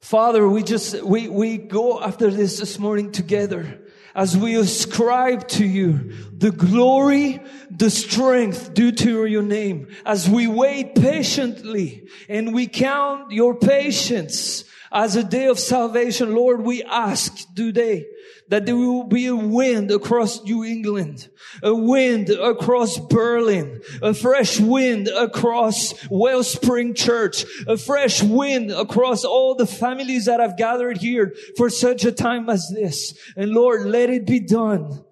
Father, 0.01 0.47
we 0.47 0.63
just, 0.63 1.01
we, 1.03 1.27
we 1.27 1.57
go 1.57 2.01
after 2.01 2.29
this 2.29 2.59
this 2.59 2.79
morning 2.79 3.11
together 3.11 3.81
as 4.13 4.35
we 4.35 4.55
ascribe 4.55 5.47
to 5.47 5.65
you 5.65 6.11
the 6.33 6.51
glory, 6.51 7.39
the 7.69 7.89
strength 7.89 8.73
due 8.73 8.91
to 8.91 9.25
your 9.25 9.43
name, 9.43 9.87
as 10.05 10.29
we 10.29 10.47
wait 10.47 10.95
patiently 10.95 12.09
and 12.27 12.53
we 12.53 12.67
count 12.67 13.31
your 13.31 13.55
patience 13.55 14.65
as 14.91 15.15
a 15.15 15.23
day 15.23 15.47
of 15.47 15.57
salvation, 15.57 16.35
Lord, 16.35 16.61
we 16.61 16.83
ask 16.83 17.53
today 17.55 18.05
that 18.49 18.65
there 18.65 18.75
will 18.75 19.05
be 19.05 19.27
a 19.27 19.35
wind 19.35 19.89
across 19.89 20.43
New 20.43 20.65
England, 20.65 21.29
a 21.63 21.73
wind 21.73 22.29
across 22.29 22.99
Berlin, 22.99 23.81
a 24.01 24.13
fresh 24.13 24.59
wind 24.59 25.07
across 25.07 25.93
Wellspring 26.09 26.93
Church, 26.93 27.45
a 27.67 27.77
fresh 27.77 28.21
wind 28.21 28.71
across 28.71 29.23
all 29.23 29.55
the 29.55 29.65
families 29.65 30.25
that 30.25 30.41
have 30.41 30.57
gathered 30.57 30.97
here 30.97 31.33
for 31.55 31.69
such 31.69 32.03
a 32.03 32.11
time 32.11 32.49
as 32.49 32.69
this. 32.75 33.17
And 33.37 33.51
Lord, 33.51 33.85
let 33.85 34.09
it 34.09 34.27
be 34.27 34.41
done 34.41 35.05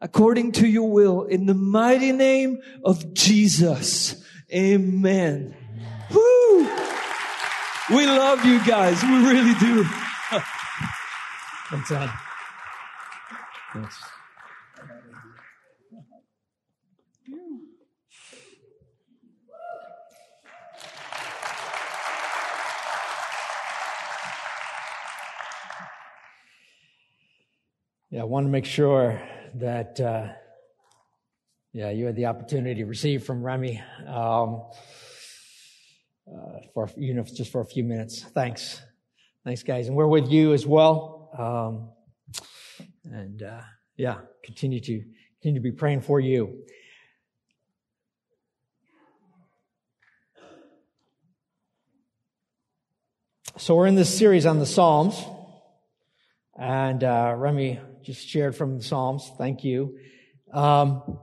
according 0.00 0.52
to 0.52 0.66
your 0.66 0.90
will 0.90 1.24
in 1.24 1.44
the 1.44 1.54
mighty 1.54 2.12
name 2.12 2.60
of 2.82 3.12
Jesus. 3.12 4.24
Amen. 4.50 5.54
Woo! 6.10 6.95
We 7.88 8.04
love 8.04 8.44
you 8.44 8.64
guys. 8.66 9.00
We 9.02 9.10
really 9.10 9.54
do. 9.60 9.84
Thanks, 11.70 11.90
Ed. 11.92 12.10
Thanks. 13.72 14.02
Yeah, 28.10 28.22
I 28.22 28.24
want 28.24 28.46
to 28.46 28.50
make 28.50 28.64
sure 28.64 29.20
that, 29.54 30.00
uh, 30.00 30.28
yeah, 31.72 31.90
you 31.90 32.06
had 32.06 32.16
the 32.16 32.26
opportunity 32.26 32.80
to 32.80 32.86
receive 32.86 33.24
from 33.24 33.44
Remy. 33.44 33.80
Um, 34.08 34.62
for 36.76 36.90
you 36.98 37.14
know 37.14 37.22
just 37.22 37.50
for 37.50 37.62
a 37.62 37.64
few 37.64 37.82
minutes. 37.82 38.22
Thanks, 38.22 38.82
thanks, 39.46 39.62
guys, 39.62 39.86
and 39.86 39.96
we're 39.96 40.06
with 40.06 40.30
you 40.30 40.52
as 40.52 40.66
well. 40.66 41.30
Um, 41.38 42.42
and 43.10 43.42
uh, 43.42 43.62
yeah, 43.96 44.18
continue 44.44 44.80
to 44.80 45.02
continue 45.40 45.58
to 45.58 45.62
be 45.62 45.72
praying 45.72 46.02
for 46.02 46.20
you. 46.20 46.64
So 53.56 53.74
we're 53.74 53.86
in 53.86 53.94
this 53.94 54.14
series 54.14 54.44
on 54.44 54.58
the 54.58 54.66
Psalms, 54.66 55.24
and 56.58 57.02
uh, 57.02 57.36
Remy 57.38 57.80
just 58.02 58.28
shared 58.28 58.54
from 58.54 58.76
the 58.76 58.84
Psalms. 58.84 59.32
Thank 59.38 59.64
you. 59.64 59.96
Um, 60.52 61.20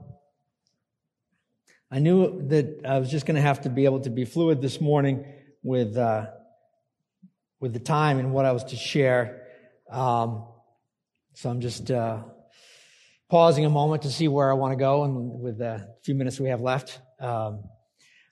I 1.92 2.00
knew 2.00 2.42
that 2.48 2.80
I 2.84 2.98
was 2.98 3.08
just 3.08 3.24
going 3.24 3.36
to 3.36 3.40
have 3.40 3.60
to 3.60 3.70
be 3.70 3.84
able 3.84 4.00
to 4.00 4.10
be 4.10 4.24
fluid 4.24 4.60
this 4.60 4.80
morning 4.80 5.24
with 5.64 5.96
uh, 5.96 6.26
with 7.58 7.72
the 7.72 7.80
time 7.80 8.20
and 8.20 8.32
what 8.32 8.44
I 8.44 8.52
was 8.52 8.62
to 8.64 8.76
share. 8.76 9.42
Um, 9.90 10.46
so 11.32 11.50
I'm 11.50 11.60
just 11.60 11.90
uh, 11.90 12.22
pausing 13.28 13.64
a 13.64 13.70
moment 13.70 14.02
to 14.02 14.10
see 14.10 14.28
where 14.28 14.50
I 14.50 14.52
want 14.52 14.72
to 14.72 14.76
go, 14.76 15.02
and 15.02 15.40
with 15.40 15.58
the 15.58 15.88
few 16.04 16.14
minutes 16.14 16.38
we 16.38 16.50
have 16.50 16.60
left, 16.60 17.00
um, 17.18 17.64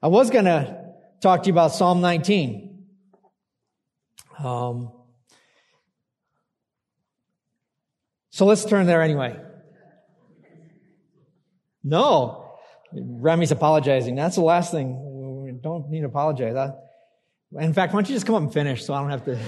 I 0.01 0.09
was 0.09 0.31
going 0.31 0.45
to 0.45 0.85
talk 1.21 1.43
to 1.43 1.47
you 1.49 1.53
about 1.53 1.73
Psalm 1.73 2.01
19. 2.01 2.85
Um, 4.39 4.93
so 8.31 8.45
let's 8.45 8.65
turn 8.65 8.87
there 8.87 9.03
anyway. 9.03 9.41
No, 11.85 12.59
Remy's 12.93 13.51
apologizing. 13.51 14.15
That's 14.15 14.37
the 14.37 14.43
last 14.43 14.71
thing. 14.71 15.43
We 15.45 15.53
don't 15.53 15.89
need 15.89 16.01
to 16.01 16.07
apologize. 16.07 16.73
In 17.61 17.73
fact, 17.75 17.93
why 17.93 18.01
don't 18.01 18.09
you 18.09 18.17
just 18.17 18.27
come 18.27 18.35
up 18.35 18.43
and 18.43 18.53
finish 18.53 18.85
so 18.85 18.95
I 18.95 19.01
don't 19.01 19.11
have 19.11 19.25
to. 19.27 19.39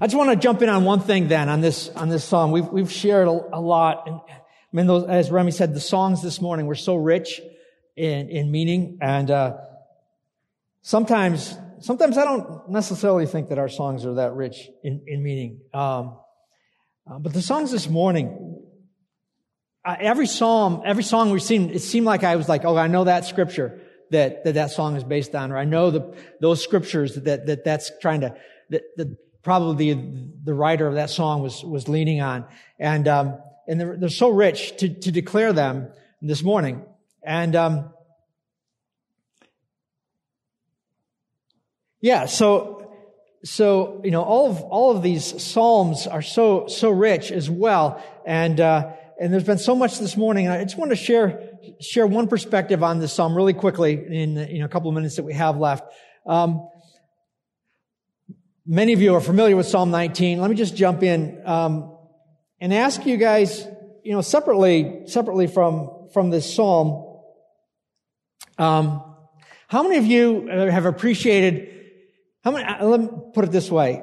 I 0.00 0.06
just 0.06 0.16
want 0.16 0.30
to 0.30 0.36
jump 0.36 0.62
in 0.62 0.68
on 0.68 0.84
one 0.84 0.98
thing 0.98 1.28
then 1.28 1.48
on 1.48 1.60
this 1.60 1.88
on 1.90 2.08
this 2.08 2.24
song. 2.24 2.50
We've 2.50 2.66
we've 2.66 2.90
shared 2.90 3.28
a, 3.28 3.30
a 3.52 3.60
lot, 3.60 4.08
and 4.08 4.16
I 4.16 4.32
mean, 4.72 4.88
those, 4.88 5.08
as 5.08 5.30
Remy 5.30 5.52
said, 5.52 5.74
the 5.74 5.80
songs 5.80 6.22
this 6.22 6.40
morning 6.40 6.66
were 6.66 6.74
so 6.74 6.96
rich 6.96 7.40
in 7.94 8.28
in 8.28 8.50
meaning, 8.50 8.98
and 9.00 9.30
uh, 9.30 9.58
sometimes 10.80 11.56
sometimes 11.78 12.18
I 12.18 12.24
don't 12.24 12.68
necessarily 12.68 13.26
think 13.26 13.50
that 13.50 13.58
our 13.58 13.68
songs 13.68 14.04
are 14.04 14.14
that 14.14 14.34
rich 14.34 14.68
in, 14.82 15.02
in 15.06 15.22
meaning. 15.22 15.60
Um, 15.72 16.16
uh, 17.08 17.18
but 17.18 17.32
the 17.32 17.42
songs 17.42 17.70
this 17.70 17.88
morning, 17.88 18.51
uh, 19.84 19.96
every 19.98 20.26
psalm, 20.26 20.82
every 20.84 21.02
song 21.02 21.30
we've 21.30 21.42
seen, 21.42 21.70
it 21.70 21.80
seemed 21.80 22.06
like 22.06 22.24
I 22.24 22.36
was 22.36 22.48
like, 22.48 22.64
oh, 22.64 22.76
I 22.76 22.86
know 22.86 23.04
that 23.04 23.24
scripture 23.24 23.80
that 24.10 24.44
that, 24.44 24.54
that 24.54 24.70
song 24.70 24.96
is 24.96 25.04
based 25.04 25.34
on, 25.34 25.52
or 25.52 25.56
I 25.56 25.64
know 25.64 25.90
the, 25.90 26.14
those 26.40 26.62
scriptures 26.62 27.14
that, 27.14 27.46
that 27.46 27.64
that's 27.64 27.90
trying 28.00 28.20
to, 28.20 28.36
that, 28.70 28.82
that 28.96 29.16
probably 29.42 29.94
the, 29.94 30.28
the 30.44 30.54
writer 30.54 30.86
of 30.86 30.94
that 30.94 31.10
song 31.10 31.42
was, 31.42 31.64
was 31.64 31.88
leaning 31.88 32.20
on. 32.20 32.44
And, 32.78 33.08
um, 33.08 33.38
and 33.66 33.80
they're, 33.80 33.96
they're 33.96 34.08
so 34.08 34.28
rich 34.28 34.76
to, 34.78 34.88
to 34.88 35.10
declare 35.10 35.52
them 35.52 35.88
this 36.20 36.42
morning. 36.42 36.84
And, 37.24 37.56
um, 37.56 37.92
Yeah, 42.02 42.26
so 42.26 42.92
so 43.44 44.00
you 44.02 44.10
know 44.10 44.22
all 44.22 44.50
of 44.50 44.60
all 44.60 44.96
of 44.96 45.04
these 45.04 45.40
psalms 45.40 46.08
are 46.08 46.20
so 46.20 46.66
so 46.66 46.90
rich 46.90 47.30
as 47.30 47.48
well, 47.48 48.02
and 48.26 48.58
uh, 48.58 48.90
and 49.20 49.32
there's 49.32 49.44
been 49.44 49.58
so 49.58 49.74
much 49.74 49.98
this 49.98 50.16
morning. 50.16 50.48
I 50.48 50.62
just 50.64 50.76
want 50.76 50.90
to 50.90 50.96
share 50.96 51.50
share 51.80 52.06
one 52.06 52.28
perspective 52.28 52.82
on 52.82 52.98
this 52.98 53.12
psalm 53.12 53.34
really 53.34 53.52
quickly 53.52 53.92
in 53.94 54.62
a 54.62 54.68
couple 54.68 54.88
of 54.88 54.94
minutes 54.94 55.16
that 55.16 55.24
we 55.24 55.34
have 55.34 55.58
left. 55.58 55.84
Um, 56.26 56.68
many 58.66 58.92
of 58.92 59.00
you 59.00 59.14
are 59.14 59.20
familiar 59.20 59.56
with 59.56 59.66
Psalm 59.66 59.90
19. 59.90 60.40
Let 60.40 60.50
me 60.50 60.56
just 60.56 60.76
jump 60.76 61.02
in 61.02 61.42
um, 61.44 61.96
and 62.60 62.72
ask 62.72 63.04
you 63.06 63.16
guys, 63.16 63.66
you 64.04 64.12
know, 64.12 64.20
separately 64.20 65.02
separately 65.06 65.46
from 65.46 66.08
from 66.12 66.30
this 66.30 66.52
psalm. 66.52 67.20
Um, 68.58 69.02
how 69.68 69.82
many 69.82 69.96
of 69.96 70.06
you 70.06 70.48
have 70.48 70.86
appreciated 70.86 71.72
how 72.44 72.50
many, 72.50 72.64
uh, 72.64 72.84
let 72.84 73.00
me 73.00 73.08
put 73.32 73.44
it 73.44 73.52
this 73.52 73.70
way. 73.70 74.02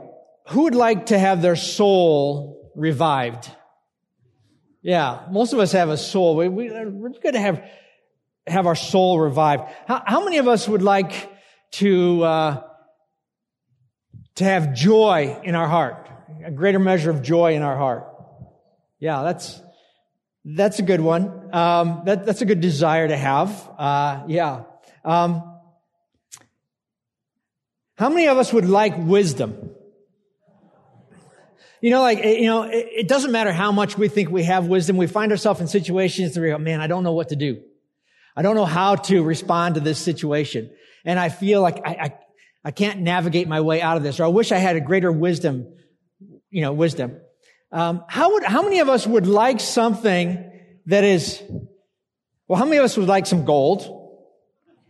Who 0.49 0.63
would 0.63 0.75
like 0.75 1.07
to 1.07 1.19
have 1.19 1.41
their 1.41 1.55
soul 1.55 2.71
revived? 2.75 3.51
Yeah, 4.81 5.25
most 5.29 5.53
of 5.53 5.59
us 5.59 5.73
have 5.73 5.89
a 5.89 5.97
soul. 5.97 6.35
We, 6.37 6.47
we, 6.47 6.69
are 6.69 6.85
going 6.85 7.33
to 7.33 7.39
have, 7.39 7.63
have 8.47 8.65
our 8.65 8.75
soul 8.75 9.19
revived. 9.19 9.63
How, 9.87 10.01
how 10.05 10.23
many 10.23 10.37
of 10.37 10.47
us 10.47 10.67
would 10.67 10.81
like 10.81 11.29
to, 11.71 12.23
uh, 12.23 12.63
to 14.35 14.43
have 14.43 14.73
joy 14.73 15.39
in 15.43 15.55
our 15.55 15.67
heart? 15.67 16.09
A 16.45 16.51
greater 16.51 16.79
measure 16.79 17.09
of 17.09 17.21
joy 17.21 17.55
in 17.55 17.61
our 17.61 17.77
heart. 17.77 18.05
Yeah, 18.99 19.23
that's, 19.23 19.61
that's 20.45 20.79
a 20.79 20.83
good 20.83 21.01
one. 21.01 21.53
Um, 21.53 22.03
that, 22.05 22.25
that's 22.25 22.41
a 22.41 22.45
good 22.45 22.61
desire 22.61 23.07
to 23.07 23.17
have. 23.17 23.69
Uh, 23.77 24.23
yeah. 24.27 24.63
Um, 25.03 25.43
how 27.97 28.07
many 28.07 28.27
of 28.27 28.37
us 28.37 28.53
would 28.53 28.67
like 28.69 28.97
wisdom? 28.97 29.71
You 31.81 31.91
know, 31.91 32.01
like, 32.01 32.23
you 32.23 32.45
know, 32.45 32.63
it, 32.63 32.87
it, 32.91 33.07
doesn't 33.07 33.31
matter 33.31 33.53
how 33.53 33.71
much 33.71 33.97
we 33.97 34.09
think 34.09 34.29
we 34.29 34.43
have 34.43 34.67
wisdom. 34.67 34.97
We 34.97 35.07
find 35.07 35.31
ourselves 35.31 35.61
in 35.61 35.67
situations 35.67 36.35
where 36.35 36.43
we 36.43 36.51
go, 36.51 36.57
man, 36.57 36.81
I 36.81 36.87
don't 36.87 37.03
know 37.03 37.13
what 37.13 37.29
to 37.29 37.37
do. 37.37 37.61
I 38.35 38.41
don't 38.41 38.55
know 38.55 38.65
how 38.65 38.95
to 38.95 39.23
respond 39.23 39.75
to 39.75 39.81
this 39.81 39.97
situation. 39.97 40.71
And 41.05 41.17
I 41.17 41.29
feel 41.29 41.61
like 41.61 41.79
I, 41.85 41.91
I, 41.91 42.17
I 42.65 42.71
can't 42.71 42.99
navigate 42.99 43.47
my 43.47 43.61
way 43.61 43.81
out 43.81 43.95
of 43.95 44.03
this, 44.03 44.19
or 44.19 44.25
I 44.25 44.27
wish 44.27 44.51
I 44.51 44.57
had 44.57 44.75
a 44.75 44.81
greater 44.81 45.11
wisdom, 45.11 45.73
you 46.49 46.61
know, 46.61 46.73
wisdom. 46.73 47.17
Um, 47.71 48.03
how 48.09 48.33
would, 48.33 48.43
how 48.43 48.61
many 48.61 48.79
of 48.79 48.89
us 48.89 49.07
would 49.07 49.27
like 49.27 49.61
something 49.61 50.51
that 50.87 51.03
is, 51.05 51.41
well, 52.47 52.59
how 52.59 52.65
many 52.65 52.77
of 52.77 52.83
us 52.83 52.97
would 52.97 53.07
like 53.07 53.25
some 53.25 53.45
gold? 53.45 53.95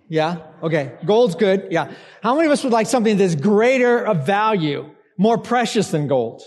Yeah? 0.07 0.37
Okay. 0.63 0.93
Gold's 1.05 1.35
good. 1.35 1.67
Yeah. 1.69 1.91
How 2.23 2.35
many 2.35 2.47
of 2.47 2.51
us 2.51 2.63
would 2.63 2.73
like 2.73 2.87
something 2.87 3.17
that's 3.17 3.35
greater 3.35 4.03
of 4.03 4.25
value, 4.25 4.89
more 5.17 5.37
precious 5.37 5.91
than 5.91 6.07
gold? 6.07 6.41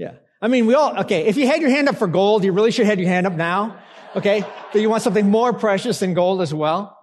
Yeah. 0.00 0.12
I 0.40 0.48
mean, 0.48 0.64
we 0.64 0.72
all, 0.72 1.00
okay, 1.00 1.26
if 1.26 1.36
you 1.36 1.46
had 1.46 1.60
your 1.60 1.68
hand 1.68 1.86
up 1.86 1.96
for 1.96 2.06
gold, 2.06 2.42
you 2.42 2.52
really 2.52 2.70
should 2.70 2.86
have 2.86 2.98
your 2.98 3.08
hand 3.08 3.26
up 3.26 3.34
now. 3.34 3.78
Okay. 4.16 4.42
But 4.72 4.80
you 4.80 4.88
want 4.88 5.02
something 5.02 5.28
more 5.28 5.52
precious 5.52 5.98
than 5.98 6.14
gold 6.14 6.40
as 6.40 6.54
well. 6.54 6.96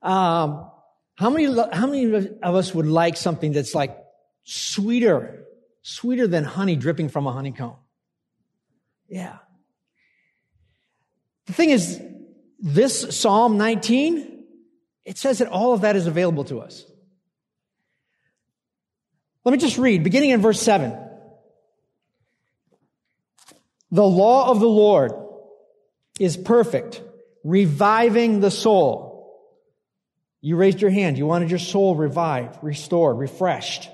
Um, 0.00 0.70
how 1.16 1.28
many, 1.28 1.52
how 1.72 1.88
many 1.88 2.04
of 2.40 2.54
us 2.54 2.72
would 2.72 2.86
like 2.86 3.16
something 3.16 3.50
that's 3.50 3.74
like 3.74 3.98
sweeter, 4.44 5.44
sweeter 5.82 6.28
than 6.28 6.44
honey 6.44 6.76
dripping 6.76 7.08
from 7.08 7.26
a 7.26 7.32
honeycomb? 7.32 7.74
Yeah. 9.08 9.38
The 11.46 11.52
thing 11.52 11.70
is, 11.70 12.00
this 12.60 13.18
Psalm 13.18 13.58
19, 13.58 14.44
it 15.04 15.18
says 15.18 15.38
that 15.38 15.48
all 15.48 15.74
of 15.74 15.80
that 15.80 15.96
is 15.96 16.06
available 16.06 16.44
to 16.44 16.60
us. 16.60 16.84
Let 19.44 19.50
me 19.50 19.58
just 19.58 19.78
read, 19.78 20.04
beginning 20.04 20.30
in 20.30 20.40
verse 20.40 20.62
7. 20.62 21.09
The 23.90 24.06
law 24.06 24.50
of 24.50 24.60
the 24.60 24.68
Lord 24.68 25.12
is 26.18 26.36
perfect, 26.36 27.02
reviving 27.42 28.40
the 28.40 28.50
soul. 28.50 29.10
You 30.40 30.56
raised 30.56 30.80
your 30.80 30.90
hand. 30.90 31.18
You 31.18 31.26
wanted 31.26 31.50
your 31.50 31.58
soul 31.58 31.96
revived, 31.96 32.58
restored, 32.62 33.18
refreshed. 33.18 33.88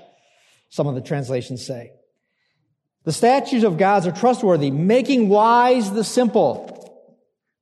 Some 0.69 0.87
of 0.87 0.95
the 0.95 1.01
translations 1.01 1.65
say. 1.65 1.93
The 3.03 3.13
statutes 3.13 3.63
of 3.63 3.77
God 3.77 4.05
are 4.05 4.11
trustworthy, 4.11 4.69
making 4.69 5.29
wise 5.29 5.91
the 5.91 6.03
simple. 6.03 6.73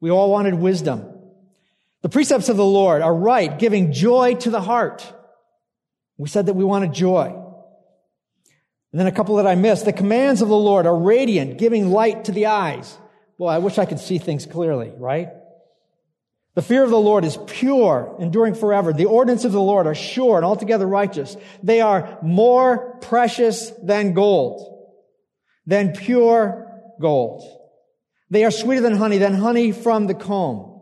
We 0.02 0.10
all 0.10 0.32
wanted 0.32 0.56
wisdom. 0.56 1.12
The 2.02 2.10
precepts 2.10 2.50
of 2.50 2.58
the 2.58 2.66
Lord 2.66 3.02
are 3.02 3.14
right, 3.14 3.58
giving 3.58 3.92
joy 3.94 4.36
to 4.36 4.50
the 4.50 4.62
heart. 4.62 5.12
We 6.18 6.30
said 6.30 6.48
that 6.48 6.56
we 6.56 6.64
wanted 6.64 6.94
joy. 6.94 7.45
And 8.96 9.02
then 9.02 9.08
a 9.08 9.12
couple 9.12 9.36
that 9.36 9.46
I 9.46 9.56
missed. 9.56 9.84
The 9.84 9.92
commands 9.92 10.42
of 10.42 10.48
the 10.48 10.56
Lord 10.56 10.86
are 10.86 10.98
radiant, 10.98 11.58
giving 11.58 11.92
light 11.92 12.24
to 12.24 12.32
the 12.32 12.46
eyes. 12.46 12.98
Boy, 13.38 13.50
I 13.50 13.58
wish 13.58 13.78
I 13.78 13.84
could 13.84 14.00
see 14.00 14.20
things 14.20 14.46
clearly, 14.46 14.94
right? 14.98 15.32
The 16.54 16.62
fear 16.62 16.82
of 16.82 16.92
the 16.92 16.98
Lord 16.98 17.26
is 17.26 17.38
pure, 17.46 18.16
enduring 18.22 18.56
forever. 18.56 18.94
The 18.94 19.04
ordinances 19.04 19.48
of 19.48 19.52
the 19.52 19.60
Lord 19.60 19.86
are 19.86 19.96
sure 19.96 20.38
and 20.38 20.46
altogether 20.46 20.88
righteous. 20.88 21.36
They 21.62 21.82
are 21.82 22.18
more 22.22 22.98
precious 23.02 23.70
than 23.84 24.14
gold, 24.14 24.96
than 25.66 25.92
pure 25.92 26.66
gold. 27.02 27.44
They 28.30 28.46
are 28.46 28.52
sweeter 28.52 28.80
than 28.80 28.96
honey, 28.96 29.18
than 29.18 29.34
honey 29.34 29.74
from 29.74 30.08
the 30.08 30.16
comb. 30.16 30.80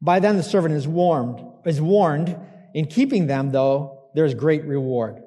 By 0.00 0.18
them 0.18 0.38
the 0.38 0.42
servant 0.42 0.74
is 0.74 0.88
warmed, 0.88 1.40
is 1.66 1.80
warned. 1.80 2.36
In 2.74 2.86
keeping 2.86 3.28
them, 3.28 3.52
though, 3.52 4.08
there 4.16 4.24
is 4.24 4.34
great 4.34 4.64
reward. 4.64 5.22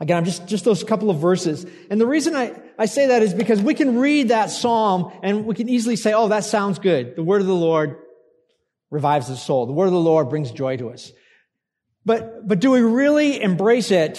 Again, 0.00 0.16
I'm 0.16 0.24
just, 0.24 0.46
just 0.46 0.64
those 0.64 0.82
couple 0.82 1.10
of 1.10 1.18
verses. 1.18 1.66
And 1.90 2.00
the 2.00 2.06
reason 2.06 2.34
I, 2.34 2.58
I 2.78 2.86
say 2.86 3.08
that 3.08 3.22
is 3.22 3.34
because 3.34 3.60
we 3.60 3.74
can 3.74 3.98
read 3.98 4.28
that 4.28 4.50
psalm 4.50 5.12
and 5.22 5.44
we 5.44 5.54
can 5.54 5.68
easily 5.68 5.96
say, 5.96 6.14
oh, 6.14 6.28
that 6.28 6.44
sounds 6.44 6.78
good. 6.78 7.16
The 7.16 7.22
word 7.22 7.42
of 7.42 7.46
the 7.46 7.54
Lord 7.54 7.98
revives 8.90 9.28
the 9.28 9.36
soul. 9.36 9.66
The 9.66 9.74
word 9.74 9.86
of 9.86 9.92
the 9.92 10.00
Lord 10.00 10.30
brings 10.30 10.50
joy 10.52 10.78
to 10.78 10.88
us. 10.88 11.12
But, 12.06 12.48
but 12.48 12.60
do 12.60 12.70
we 12.70 12.80
really 12.80 13.42
embrace 13.42 13.90
it 13.90 14.18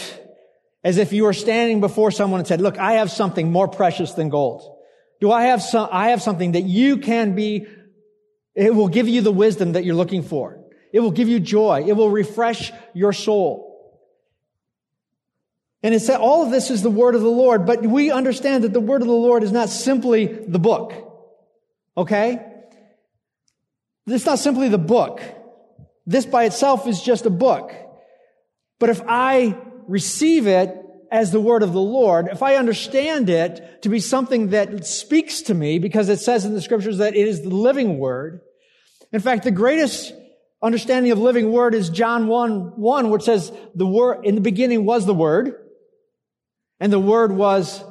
as 0.84 0.98
if 0.98 1.14
you 1.14 1.24
were 1.24 1.34
standing 1.34 1.82
before 1.82 2.12
someone 2.12 2.40
and 2.40 2.48
said, 2.48 2.62
look, 2.62 2.78
I 2.78 2.94
have 2.94 3.10
something 3.10 3.52
more 3.52 3.68
precious 3.68 4.12
than 4.14 4.30
gold? 4.30 4.78
Do 5.20 5.32
I 5.32 5.46
have 5.46 5.64
some, 5.64 5.90
I 5.92 6.10
have 6.10 6.22
something 6.22 6.52
that 6.52 6.62
you 6.62 6.98
can 6.98 7.34
be, 7.34 7.66
it 8.54 8.74
will 8.76 8.88
give 8.88 9.08
you 9.08 9.22
the 9.22 9.32
wisdom 9.32 9.72
that 9.72 9.84
you're 9.84 9.96
looking 9.96 10.22
for. 10.22 10.60
It 10.94 11.00
will 11.00 11.12
give 11.12 11.28
you 11.28 11.40
joy. 11.40 11.86
It 11.88 11.94
will 11.94 12.10
refresh 12.10 12.72
your 12.94 13.14
soul. 13.14 13.71
And 15.84 15.96
it 15.96 16.02
said 16.02 16.20
all 16.20 16.44
of 16.44 16.52
this 16.52 16.70
is 16.70 16.84
the 16.84 16.92
word 16.92 17.16
of 17.16 17.22
the 17.22 17.30
Lord, 17.30 17.66
but 17.66 17.82
we 17.82 18.12
understand 18.12 18.64
that 18.64 18.74
the 18.74 18.80
word 18.80 19.02
of 19.02 19.08
the 19.08 19.14
Lord 19.14 19.44
is 19.44 19.52
not 19.52 19.70
simply 19.70 20.26
the 20.26 20.60
book. 20.60 20.94
Okay? 21.98 22.46
It's 24.08 24.26
not 24.26 24.40
simply 24.40 24.70
the 24.70 24.78
book. 24.78 25.22
This 26.06 26.26
by 26.26 26.46
itself 26.46 26.88
is 26.88 27.02
just 27.02 27.26
a 27.26 27.32
book. 27.32 27.74
But 28.80 28.90
if 28.90 29.02
I 29.08 29.58
receive 29.88 30.48
it 30.48 30.76
as 31.12 31.32
the 31.32 31.42
word 31.42 31.64
of 31.64 31.74
the 31.74 31.82
Lord, 31.82 32.30
if 32.32 32.42
I 32.42 32.56
understand 32.56 33.30
it 33.30 33.82
to 33.84 33.90
be 33.90 34.00
something 34.00 34.50
that 34.50 34.86
speaks 34.86 35.44
to 35.44 35.54
me, 35.54 35.78
because 35.78 36.10
it 36.10 36.20
says 36.20 36.46
in 36.46 36.54
the 36.54 36.62
scriptures 36.62 37.00
that 37.00 37.16
it 37.16 37.28
is 37.28 37.42
the 37.42 37.50
living 37.50 37.98
word. 37.98 38.42
In 39.12 39.20
fact, 39.20 39.44
the 39.44 39.52
greatest 39.52 40.14
understanding 40.62 41.12
of 41.12 41.20
living 41.20 41.52
word 41.52 41.76
is 41.76 41.90
John 41.90 42.28
1, 42.28 42.80
1, 42.80 43.10
which 43.10 43.24
says 43.24 43.52
the 43.76 43.86
word, 43.86 44.26
in 44.26 44.36
the 44.36 44.42
beginning 44.42 44.86
was 44.86 45.06
the 45.06 45.14
word. 45.14 45.61
And 46.82 46.92
the 46.92 47.00
Word 47.00 47.32
was 47.32 47.84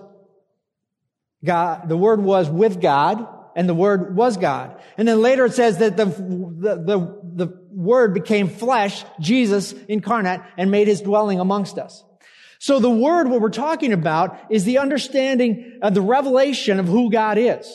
God, 1.44 1.88
the 1.88 1.96
Word 1.96 2.20
was 2.20 2.50
with 2.50 2.82
God, 2.82 3.26
and 3.54 3.68
the 3.68 3.74
Word 3.74 4.16
was 4.16 4.36
God. 4.36 4.82
And 4.98 5.06
then 5.06 5.22
later 5.22 5.46
it 5.46 5.54
says 5.54 5.78
that 5.78 5.96
the, 5.96 6.06
the, 6.06 6.74
the, 6.74 7.20
the 7.46 7.60
Word 7.70 8.12
became 8.12 8.48
flesh, 8.48 9.04
Jesus 9.20 9.72
incarnate, 9.72 10.40
and 10.58 10.72
made 10.72 10.88
His 10.88 11.00
dwelling 11.00 11.38
amongst 11.38 11.78
us. 11.78 12.04
So 12.58 12.80
the 12.80 12.90
Word, 12.90 13.28
what 13.28 13.40
we're 13.40 13.50
talking 13.50 13.92
about, 13.92 14.38
is 14.50 14.64
the 14.64 14.78
understanding 14.78 15.78
of 15.82 15.94
the 15.94 16.02
revelation 16.02 16.80
of 16.80 16.86
who 16.86 17.12
God 17.12 17.38
is. 17.38 17.72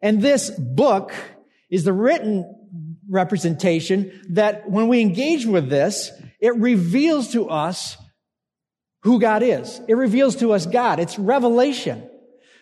And 0.00 0.22
this 0.22 0.50
book 0.50 1.12
is 1.68 1.82
the 1.82 1.92
written 1.92 2.44
representation 3.10 4.22
that 4.30 4.70
when 4.70 4.86
we 4.86 5.00
engage 5.00 5.46
with 5.46 5.68
this, 5.68 6.12
it 6.40 6.54
reveals 6.56 7.32
to 7.32 7.48
us 7.50 7.96
who 9.04 9.20
God 9.20 9.42
is. 9.42 9.80
It 9.86 9.94
reveals 9.94 10.36
to 10.36 10.52
us 10.52 10.66
God. 10.66 10.98
It's 10.98 11.18
revelation. 11.18 12.08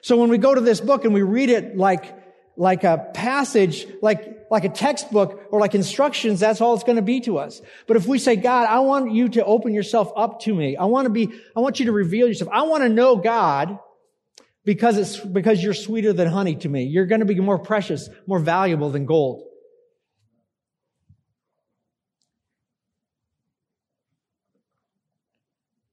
So 0.03 0.17
when 0.17 0.29
we 0.29 0.39
go 0.39 0.55
to 0.55 0.61
this 0.61 0.81
book 0.81 1.05
and 1.05 1.15
we 1.15 1.23
read 1.23 1.49
it 1.49 1.77
like, 1.77 2.19
like 2.57 2.83
a 2.83 3.11
passage, 3.15 3.87
like, 4.03 4.47
like 4.51 4.65
a 4.65 4.69
textbook 4.69 5.41
or 5.51 5.61
like 5.61 5.77
instructions, 5.77 6.41
that's 6.41 6.61
all 6.61 6.75
it's 6.75 6.83
going 6.83 6.97
to 6.97 7.03
be 7.03 7.21
to 7.21 7.39
us. 7.39 7.63
But 7.87 7.97
if 7.97 8.07
we 8.07 8.19
say, 8.19 8.35
God, 8.35 8.67
I 8.69 8.81
want 8.81 9.13
you 9.13 9.29
to 9.31 9.45
open 9.45 9.73
yourself 9.73 10.13
up 10.17 10.41
to 10.41 10.55
me. 10.55 10.77
I 10.77 10.85
want 10.87 11.07
to 11.07 11.11
be, 11.11 11.31
I 11.57 11.61
want 11.61 11.79
you 11.79 11.87
to 11.87 11.93
reveal 11.93 12.27
yourself. 12.27 12.51
I 12.53 12.63
want 12.63 12.83
to 12.83 12.89
know 12.89 13.15
God 13.15 13.79
because 14.65 14.99
it's, 14.99 15.19
because 15.19 15.63
you're 15.63 15.75
sweeter 15.75 16.13
than 16.13 16.27
honey 16.27 16.57
to 16.57 16.69
me. 16.69 16.85
You're 16.85 17.07
going 17.07 17.21
to 17.21 17.25
be 17.25 17.37
more 17.37 17.59
precious, 17.59 18.09
more 18.27 18.41
valuable 18.41 18.91
than 18.91 19.07
gold. 19.07 19.45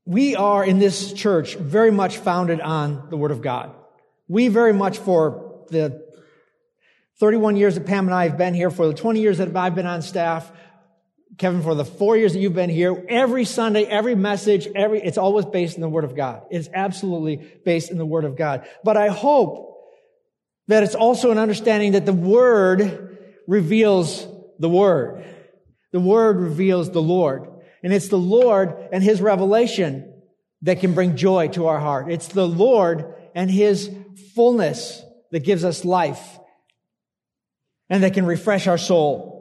We 0.10 0.36
are 0.36 0.66
in 0.66 0.80
this 0.80 1.14
church 1.14 1.54
very 1.54 1.92
much 1.92 2.18
founded 2.18 2.60
on 2.62 3.10
the 3.12 3.16
Word 3.16 3.30
of 3.30 3.44
God. 3.44 3.76
We 4.28 4.48
very 4.48 4.74
much 4.74 4.98
for 4.98 5.66
the 5.70 6.04
31 7.20 7.58
years 7.58 7.76
that 7.76 7.86
Pam 7.86 8.08
and 8.08 8.16
I 8.16 8.28
have 8.28 8.36
been 8.36 8.56
here, 8.56 8.72
for 8.72 8.88
the 8.88 8.96
20 8.96 9.20
years 9.20 9.38
that 9.38 9.56
I've 9.56 9.76
been 9.76 9.86
on 9.86 10.02
staff, 10.02 10.52
Kevin, 11.38 11.62
for 11.62 11.76
the 11.76 11.86
four 11.86 12.18
years 12.18 12.34
that 12.34 12.40
you've 12.40 12.56
been 12.56 12.72
here, 12.72 13.06
every 13.08 13.46
Sunday, 13.46 13.84
every 13.84 14.16
message, 14.16 14.68
every, 14.76 15.00
it's 15.00 15.20
always 15.20 15.46
based 15.46 15.76
in 15.76 15.82
the 15.82 15.90
Word 15.90 16.06
of 16.06 16.16
God. 16.16 16.42
It's 16.50 16.70
absolutely 16.74 17.48
based 17.64 17.92
in 17.92 18.00
the 18.00 18.06
Word 18.06 18.26
of 18.26 18.36
God. 18.36 18.68
But 18.84 18.98
I 18.98 19.10
hope 19.10 19.78
that 20.70 20.82
it's 20.82 20.96
also 20.96 21.30
an 21.30 21.38
understanding 21.38 21.92
that 21.92 22.08
the 22.08 22.14
Word 22.14 23.20
reveals 23.46 24.26
the 24.58 24.70
Word. 24.70 25.24
The 25.92 26.00
Word 26.00 26.38
reveals 26.38 26.90
the 26.90 27.02
Lord. 27.02 27.59
And 27.84 27.94
it's 27.94 28.10
the 28.10 28.18
Lord 28.18 28.76
and 28.92 29.04
His 29.04 29.22
revelation 29.22 30.14
that 30.64 30.80
can 30.80 30.94
bring 30.94 31.16
joy 31.16 31.48
to 31.50 31.68
our 31.68 31.80
heart. 31.80 32.12
It's 32.12 32.28
the 32.28 32.48
Lord 32.48 33.14
and 33.36 33.50
His 33.50 33.90
fullness 34.36 35.02
that 35.32 35.44
gives 35.44 35.64
us 35.64 35.86
life 35.86 36.40
and 37.90 38.04
that 38.04 38.14
can 38.14 38.26
refresh 38.26 38.68
our 38.68 38.78
soul. 38.78 39.40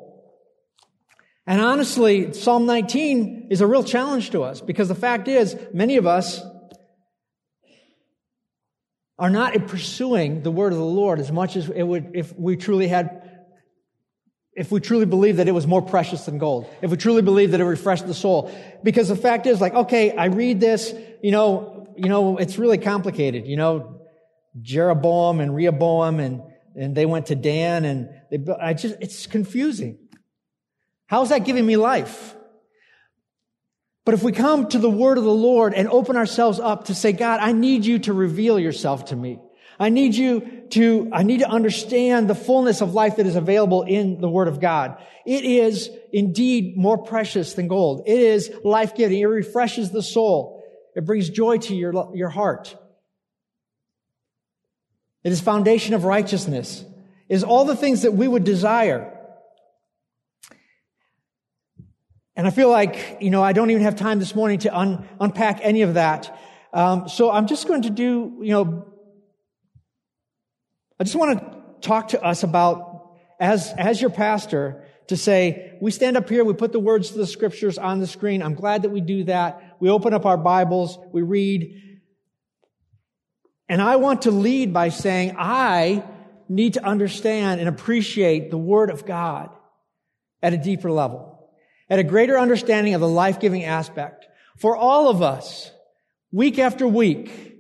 And 1.46 1.61
honestly, 1.61 2.33
Psalm 2.35 2.66
19 2.66 3.48
is 3.51 3.61
a 3.61 3.66
real 3.66 3.83
challenge 3.83 4.31
to 4.31 4.42
us 4.42 4.61
because 4.61 4.88
the 4.88 4.94
fact 4.94 5.29
is, 5.29 5.57
many 5.72 5.96
of 5.96 6.07
us 6.07 6.42
are 9.18 9.31
not 9.31 9.66
pursuing 9.66 10.42
the 10.42 10.51
word 10.51 10.72
of 10.72 10.79
the 10.79 10.85
Lord 10.85 11.18
as 11.18 11.33
much 11.33 11.57
as 11.57 11.68
it 11.68 11.83
would 11.83 12.12
if 12.14 12.38
we 12.38 12.57
truly 12.57 12.87
had 12.87 13.38
if 14.59 14.73
we 14.73 14.81
truly 14.81 15.07
believe 15.07 15.37
that 15.37 15.47
it 15.47 15.53
was 15.53 15.68
more 15.68 15.81
precious 15.81 16.27
than 16.27 16.38
gold, 16.38 16.68
if 16.83 16.90
we 16.90 16.97
truly 16.97 17.23
believe 17.23 17.53
that 17.53 17.61
it 17.61 17.64
refreshed 17.64 18.09
the 18.09 18.12
soul. 18.12 18.51
Because 18.83 19.09
the 19.09 19.16
fact 19.16 19.47
is, 19.47 19.61
like, 19.61 19.73
okay, 19.73 20.16
I 20.16 20.27
read 20.27 20.59
this, 20.59 20.92
you 21.23 21.31
know, 21.31 21.87
you 21.97 22.09
know, 22.09 22.38
it's 22.38 22.59
really 22.59 22.79
complicated, 22.79 23.47
you 23.47 23.57
know, 23.57 24.01
Jeroboam 24.61 25.38
and 25.38 25.55
Rehoboam 25.55 26.18
and, 26.18 26.42
and 26.75 26.97
they 26.97 27.07
went 27.07 27.27
to 27.27 27.37
Dan 27.37 27.85
and 27.85 28.09
they, 28.33 28.53
I 28.61 28.75
just, 28.75 28.97
it's 29.01 29.29
confusing. 29.29 29.97
How's 31.07 31.29
that 31.29 31.44
giving 31.44 31.64
me 31.64 31.77
life? 31.77 32.35
But 34.05 34.14
if 34.14 34.25
we 34.25 34.33
come 34.33 34.68
to 34.71 34.79
the 34.79 34.90
word 34.90 35.18
of 35.18 35.25
the 35.25 35.31
Lord 35.31 35.73
and 35.73 35.87
open 35.88 36.16
ourselves 36.16 36.59
up 36.59 36.87
to 36.87 36.94
say, 36.94 37.12
God, 37.12 37.38
I 37.40 37.53
need 37.53 37.87
you 37.87 38.01
to 38.01 38.12
reveal 38.12 38.59
yourself 38.59 39.07
to 39.07 39.16
me. 39.16 39.38
I 39.78 39.90
need 39.90 40.14
you 40.14 40.64
to, 40.70 41.08
I 41.12 41.22
need 41.22 41.38
to 41.40 41.48
understand 41.48 42.28
the 42.28 42.34
fullness 42.34 42.80
of 42.80 42.94
life 42.94 43.16
that 43.16 43.26
is 43.26 43.36
available 43.36 43.82
in 43.82 44.20
the 44.20 44.28
Word 44.28 44.48
of 44.48 44.60
God. 44.60 45.00
It 45.24 45.44
is 45.44 45.88
indeed 46.12 46.76
more 46.76 46.98
precious 46.98 47.54
than 47.54 47.68
gold. 47.68 48.02
It 48.06 48.18
is 48.18 48.50
life-giving. 48.64 49.18
It 49.18 49.24
refreshes 49.24 49.90
the 49.90 50.02
soul. 50.02 50.64
It 50.96 51.04
brings 51.04 51.30
joy 51.30 51.58
to 51.58 51.74
your, 51.74 52.10
your 52.14 52.28
heart. 52.28 52.76
It 55.22 55.32
is 55.32 55.40
foundation 55.40 55.94
of 55.94 56.04
righteousness. 56.04 56.84
It 57.28 57.34
is 57.34 57.44
all 57.44 57.64
the 57.64 57.76
things 57.76 58.02
that 58.02 58.14
we 58.14 58.26
would 58.26 58.44
desire. 58.44 59.14
And 62.34 62.46
I 62.46 62.50
feel 62.50 62.70
like, 62.70 63.18
you 63.20 63.30
know, 63.30 63.42
I 63.42 63.52
don't 63.52 63.70
even 63.70 63.82
have 63.82 63.96
time 63.96 64.18
this 64.18 64.34
morning 64.34 64.60
to 64.60 64.76
un- 64.76 65.08
unpack 65.20 65.60
any 65.62 65.82
of 65.82 65.94
that. 65.94 66.36
Um, 66.72 67.08
so 67.08 67.30
I'm 67.30 67.46
just 67.46 67.66
going 67.68 67.82
to 67.82 67.90
do, 67.90 68.38
you 68.40 68.50
know, 68.52 68.92
I 71.00 71.04
just 71.04 71.16
want 71.16 71.38
to 71.38 71.61
talk 71.80 72.08
to 72.08 72.22
us 72.22 72.42
about 72.42 73.12
as, 73.38 73.72
as 73.78 74.00
your 74.00 74.11
pastor 74.11 74.84
to 75.08 75.16
say, 75.16 75.78
we 75.80 75.90
stand 75.90 76.16
up 76.16 76.28
here, 76.28 76.44
we 76.44 76.54
put 76.54 76.72
the 76.72 76.80
words 76.80 77.11
to 77.11 77.18
the 77.18 77.26
scriptures 77.26 77.78
on 77.78 78.00
the 78.00 78.06
screen. 78.06 78.42
I'm 78.42 78.54
glad 78.54 78.82
that 78.82 78.90
we 78.90 79.00
do 79.00 79.24
that. 79.24 79.76
We 79.80 79.90
open 79.90 80.12
up 80.12 80.26
our 80.26 80.37
Bibles, 80.37 80.98
we 81.12 81.22
read. 81.22 82.00
And 83.68 83.80
I 83.80 83.96
want 83.96 84.22
to 84.22 84.30
lead 84.30 84.72
by 84.72 84.88
saying, 84.88 85.37
I 85.38 86.02
need 86.48 86.74
to 86.74 86.84
understand 86.84 87.61
and 87.61 87.68
appreciate 87.68 88.50
the 88.50 88.58
Word 88.58 88.90
of 88.90 89.06
God 89.06 89.50
at 90.42 90.52
a 90.52 90.58
deeper 90.58 90.90
level, 90.90 91.50
at 91.88 91.98
a 91.98 92.04
greater 92.04 92.38
understanding 92.38 92.94
of 92.94 93.00
the 93.00 93.08
life-giving 93.08 93.64
aspect. 93.64 94.26
For 94.56 94.76
all 94.76 95.08
of 95.08 95.22
us, 95.22 95.70
week 96.32 96.58
after 96.58 96.88
week, 96.88 97.58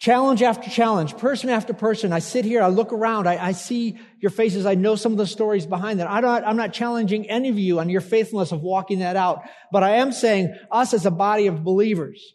challenge 0.00 0.42
after 0.42 0.70
challenge, 0.70 1.16
person 1.18 1.50
after 1.50 1.74
person, 1.74 2.10
I 2.12 2.20
sit 2.20 2.46
here, 2.46 2.62
I 2.62 2.68
look 2.68 2.92
around, 2.92 3.28
I, 3.28 3.48
I 3.48 3.52
see 3.52 3.98
your 4.18 4.30
faces, 4.30 4.64
I 4.64 4.74
know 4.74 4.96
some 4.96 5.12
of 5.12 5.18
the 5.18 5.26
stories 5.26 5.66
behind 5.66 6.00
that. 6.00 6.10
I 6.10 6.20
I'm 6.40 6.56
not 6.56 6.72
challenging 6.72 7.28
any 7.28 7.50
of 7.50 7.58
you 7.58 7.78
on 7.78 7.90
your 7.90 8.00
faithfulness 8.00 8.50
of 8.50 8.62
walking 8.62 9.00
that 9.00 9.16
out, 9.16 9.42
but 9.70 9.82
I 9.82 9.96
am 9.96 10.10
saying 10.10 10.56
us 10.70 10.94
as 10.94 11.04
a 11.04 11.10
body 11.10 11.48
of 11.48 11.62
believers, 11.62 12.32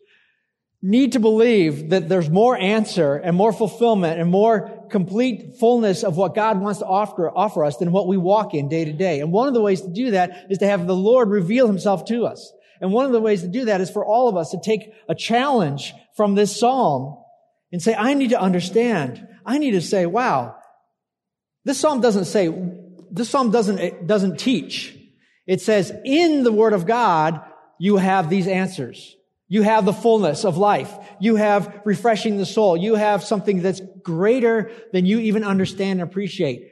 need 0.84 1.14
to 1.14 1.20
believe 1.20 1.90
that 1.90 2.08
there's 2.08 2.30
more 2.30 2.56
answer 2.56 3.16
and 3.16 3.36
more 3.36 3.52
fulfillment 3.52 4.20
and 4.22 4.30
more 4.30 4.86
complete 4.92 5.56
fullness 5.60 6.04
of 6.04 6.16
what 6.16 6.36
God 6.36 6.62
wants 6.62 6.80
to 6.80 6.86
offer, 6.86 7.32
offer 7.36 7.66
us 7.66 7.78
than 7.78 7.92
what 7.92 8.08
we 8.08 8.18
walk 8.18 8.54
in 8.54 8.70
day 8.70 8.86
to 8.86 8.94
day. 8.94 9.20
And 9.20 9.32
one 9.32 9.48
of 9.48 9.56
the 9.56 9.62
ways 9.62 9.82
to 9.82 9.92
do 9.92 10.12
that 10.12 10.46
is 10.52 10.60
to 10.60 10.68
have 10.68 10.86
the 10.86 10.96
Lord 10.96 11.30
reveal 11.30 11.66
himself 11.66 12.06
to 12.06 12.28
us. 12.28 12.54
And 12.80 12.92
one 12.92 13.08
of 13.08 13.14
the 13.14 13.22
ways 13.22 13.42
to 13.42 13.48
do 13.48 13.66
that 13.66 13.82
is 13.82 13.90
for 13.90 14.06
all 14.06 14.30
of 14.30 14.38
us 14.38 14.52
to 14.52 14.60
take 14.64 14.94
a 15.10 15.16
challenge 15.16 15.94
from 16.16 16.36
this 16.36 16.56
psalm 16.60 17.18
and 17.76 17.84
say, 17.84 17.94
I 17.94 18.14
need 18.14 18.30
to 18.30 18.40
understand. 18.40 19.28
I 19.46 19.58
need 19.58 19.72
to 19.72 19.82
say, 19.82 20.06
wow, 20.06 20.56
this 21.66 21.78
psalm 21.78 22.00
doesn't 22.00 22.24
say, 22.24 22.48
this 23.12 23.30
psalm 23.30 23.52
doesn't, 23.52 24.08
doesn't 24.08 24.40
teach. 24.40 24.98
It 25.46 25.60
says, 25.60 25.92
in 26.06 26.44
the 26.44 26.54
word 26.54 26.72
of 26.72 26.86
God, 26.86 27.42
you 27.78 27.98
have 27.98 28.30
these 28.30 28.48
answers. 28.48 29.18
You 29.50 29.64
have 29.64 29.84
the 29.84 29.92
fullness 29.92 30.46
of 30.46 30.56
life. 30.56 30.90
You 31.20 31.36
have 31.36 31.82
refreshing 31.84 32.38
the 32.38 32.46
soul. 32.46 32.78
You 32.78 32.96
have 32.96 33.26
something 33.26 33.62
that's 33.62 33.82
greater 34.02 34.72
than 34.94 35.06
you 35.06 35.20
even 35.20 35.44
understand 35.44 36.00
and 36.00 36.10
appreciate. 36.10 36.72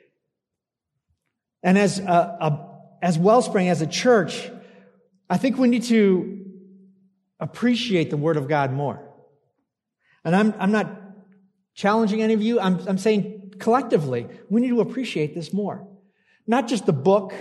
And 1.64 1.78
as 1.78 2.00
a, 2.00 2.04
a, 2.04 2.80
as 3.02 3.20
Wellspring, 3.20 3.68
as 3.68 3.82
a 3.82 3.88
church, 3.88 4.50
I 5.30 5.36
think 5.36 5.58
we 5.58 5.68
need 5.68 5.84
to 5.84 6.46
appreciate 7.42 8.10
the 8.10 8.16
Word 8.16 8.38
of 8.38 8.48
God 8.48 8.72
more. 8.72 9.03
And 10.26 10.36
I'm, 10.36 10.54
I'm 10.60 10.72
not 10.72 11.02
challenging 11.76 12.22
any 12.22 12.34
of 12.34 12.42
you. 12.42 12.60
I'm, 12.60 12.80
I'm 12.88 12.98
saying 12.98 13.54
collectively, 13.60 14.28
we 14.50 14.62
need 14.62 14.70
to 14.70 14.82
appreciate 14.82 15.36
this 15.36 15.54
more. 15.54 15.88
Not 16.48 16.68
just 16.68 16.86
the 16.86 16.94
book, 16.94 17.34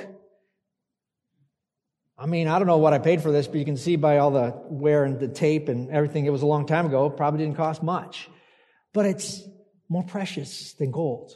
I 2.19 2.27
mean, 2.27 2.47
I 2.47 2.59
don't 2.59 2.69
know 2.69 2.79
what 2.79 2.93
I 2.93 2.99
paid 2.99 3.23
for 3.23 3.33
this, 3.33 3.49
but 3.49 3.57
you 3.57 3.65
can 3.65 3.77
see 3.77 3.97
by 3.97 4.19
all 4.19 4.31
the 4.31 4.55
wear 4.69 5.05
and 5.05 5.19
the 5.19 5.29
tape 5.29 5.69
and 5.69 5.91
everything, 5.91 6.25
it 6.25 6.31
was 6.31 6.43
a 6.43 6.47
long 6.47 6.67
time 6.67 6.87
ago. 6.87 7.07
It 7.07 7.17
probably 7.17 7.45
didn't 7.45 7.57
cost 7.57 7.83
much. 7.83 8.29
But 8.93 9.07
it's 9.07 9.43
more 9.89 10.05
precious 10.05 10.75
than 10.75 10.91
gold. 10.91 11.33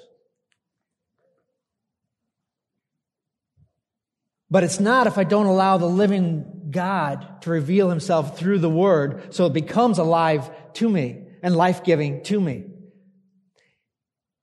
But 4.48 4.62
it's 4.62 4.78
not 4.78 5.08
if 5.08 5.18
I 5.18 5.24
don't 5.24 5.46
allow 5.46 5.76
the 5.76 5.86
living 5.86 6.68
God 6.70 7.42
to 7.42 7.50
reveal 7.50 7.90
himself 7.90 8.38
through 8.38 8.60
the 8.60 8.70
word 8.70 9.34
so 9.34 9.46
it 9.46 9.52
becomes 9.52 9.98
alive 9.98 10.48
to 10.74 10.88
me 10.88 11.25
and 11.46 11.54
life 11.54 11.84
giving 11.84 12.24
to 12.24 12.40
me. 12.40 12.64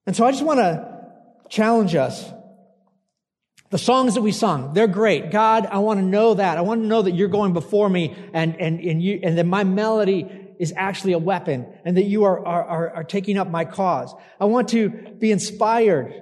And 0.07 0.15
so 0.15 0.25
I 0.25 0.31
just 0.31 0.45
want 0.45 0.59
to 0.59 1.03
challenge 1.49 1.95
us 1.95 2.31
the 3.71 3.77
songs 3.77 4.13
that 4.13 4.21
we 4.21 4.31
sung, 4.31 4.73
they're 4.73 4.87
great. 4.87 5.29
God, 5.29 5.65
I 5.65 5.79
want 5.79 5.99
to 5.99 6.05
know 6.05 6.35
that. 6.35 6.57
I 6.57 6.61
want 6.61 6.81
to 6.81 6.87
know 6.87 7.01
that 7.01 7.11
you're 7.11 7.27
going 7.27 7.51
before 7.51 7.89
me 7.89 8.15
and, 8.31 8.55
and, 8.55 8.79
and 8.79 9.03
you, 9.03 9.19
and 9.21 9.37
that 9.37 9.45
my 9.45 9.65
melody 9.65 10.29
is 10.59 10.73
actually 10.77 11.11
a 11.11 11.17
weapon 11.17 11.65
and 11.83 11.97
that 11.97 12.03
you 12.03 12.23
are, 12.23 12.45
are, 12.45 12.95
are, 12.95 13.03
taking 13.03 13.37
up 13.37 13.49
my 13.49 13.65
cause. 13.65 14.13
I 14.39 14.45
want 14.45 14.69
to 14.69 14.89
be 14.89 15.31
inspired 15.31 16.13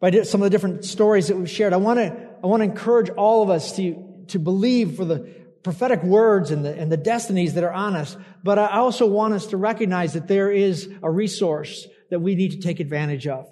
by 0.00 0.12
some 0.22 0.40
of 0.40 0.46
the 0.46 0.50
different 0.50 0.86
stories 0.86 1.28
that 1.28 1.36
we've 1.36 1.50
shared. 1.50 1.74
I 1.74 1.78
want 1.78 1.98
to, 1.98 2.16
I 2.42 2.46
want 2.46 2.60
to 2.60 2.64
encourage 2.64 3.10
all 3.10 3.42
of 3.42 3.50
us 3.50 3.76
to, 3.76 4.24
to 4.28 4.38
believe 4.38 4.96
for 4.96 5.04
the 5.04 5.37
prophetic 5.62 6.02
words 6.02 6.50
and 6.50 6.64
the, 6.64 6.74
and 6.74 6.90
the 6.90 6.96
destinies 6.96 7.54
that 7.54 7.64
are 7.64 7.72
on 7.72 7.96
us. 7.96 8.16
But 8.42 8.58
I 8.58 8.78
also 8.78 9.06
want 9.06 9.34
us 9.34 9.46
to 9.46 9.56
recognize 9.56 10.14
that 10.14 10.28
there 10.28 10.50
is 10.50 10.88
a 11.02 11.10
resource 11.10 11.86
that 12.10 12.20
we 12.20 12.34
need 12.34 12.52
to 12.52 12.58
take 12.58 12.80
advantage 12.80 13.26
of. 13.26 13.46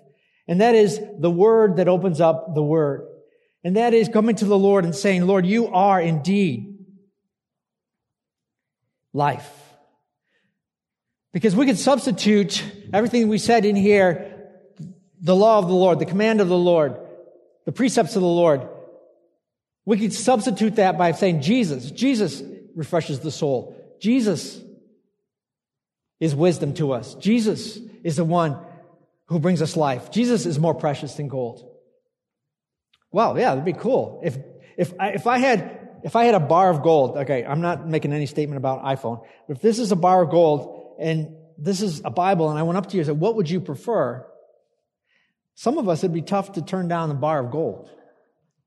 And 0.48 0.60
that 0.60 0.74
is 0.74 1.00
the 1.18 1.30
word 1.30 1.76
that 1.76 1.88
opens 1.88 2.20
up 2.20 2.54
the 2.54 2.62
word. 2.62 3.06
And 3.64 3.76
that 3.76 3.94
is 3.94 4.08
coming 4.08 4.36
to 4.36 4.44
the 4.44 4.58
Lord 4.58 4.84
and 4.84 4.94
saying, 4.94 5.26
Lord, 5.26 5.44
you 5.44 5.68
are 5.68 6.00
indeed 6.00 6.78
life. 9.12 9.50
Because 11.32 11.56
we 11.56 11.66
could 11.66 11.78
substitute 11.78 12.64
everything 12.92 13.28
we 13.28 13.38
said 13.38 13.64
in 13.64 13.76
here, 13.76 14.32
the 15.20 15.34
law 15.34 15.58
of 15.58 15.66
the 15.66 15.74
Lord, 15.74 15.98
the 15.98 16.06
command 16.06 16.40
of 16.40 16.48
the 16.48 16.56
Lord, 16.56 16.96
the 17.64 17.72
precepts 17.72 18.14
of 18.14 18.22
the 18.22 18.28
Lord. 18.28 18.68
We 19.86 19.98
could 19.98 20.12
substitute 20.12 20.76
that 20.76 20.98
by 20.98 21.12
saying 21.12 21.40
Jesus. 21.40 21.90
Jesus 21.90 22.42
refreshes 22.74 23.20
the 23.20 23.30
soul. 23.30 23.74
Jesus 24.00 24.60
is 26.20 26.34
wisdom 26.34 26.74
to 26.74 26.92
us. 26.92 27.14
Jesus 27.14 27.78
is 28.02 28.16
the 28.16 28.24
one 28.24 28.58
who 29.26 29.38
brings 29.38 29.62
us 29.62 29.76
life. 29.76 30.10
Jesus 30.10 30.44
is 30.44 30.58
more 30.58 30.74
precious 30.74 31.14
than 31.14 31.28
gold. 31.28 31.66
Well, 33.12 33.38
yeah, 33.38 33.50
that'd 33.50 33.64
be 33.64 33.72
cool. 33.72 34.20
If, 34.24 34.36
if 34.76 34.92
I, 34.98 35.10
if 35.10 35.26
I 35.26 35.38
had, 35.38 35.98
if 36.02 36.16
I 36.16 36.24
had 36.24 36.34
a 36.34 36.40
bar 36.40 36.68
of 36.68 36.82
gold, 36.82 37.16
okay, 37.18 37.44
I'm 37.44 37.60
not 37.60 37.88
making 37.88 38.12
any 38.12 38.26
statement 38.26 38.58
about 38.58 38.84
iPhone, 38.84 39.24
but 39.46 39.56
if 39.56 39.62
this 39.62 39.78
is 39.78 39.92
a 39.92 39.96
bar 39.96 40.22
of 40.22 40.30
gold 40.30 40.96
and 41.00 41.34
this 41.58 41.80
is 41.80 42.02
a 42.04 42.10
Bible 42.10 42.50
and 42.50 42.58
I 42.58 42.64
went 42.64 42.76
up 42.76 42.88
to 42.88 42.96
you 42.96 43.00
and 43.00 43.06
said, 43.06 43.20
what 43.20 43.36
would 43.36 43.48
you 43.48 43.60
prefer? 43.60 44.26
Some 45.54 45.78
of 45.78 45.88
us, 45.88 46.00
it'd 46.00 46.12
be 46.12 46.22
tough 46.22 46.52
to 46.52 46.62
turn 46.62 46.88
down 46.88 47.08
the 47.08 47.14
bar 47.14 47.44
of 47.44 47.50
gold 47.50 47.90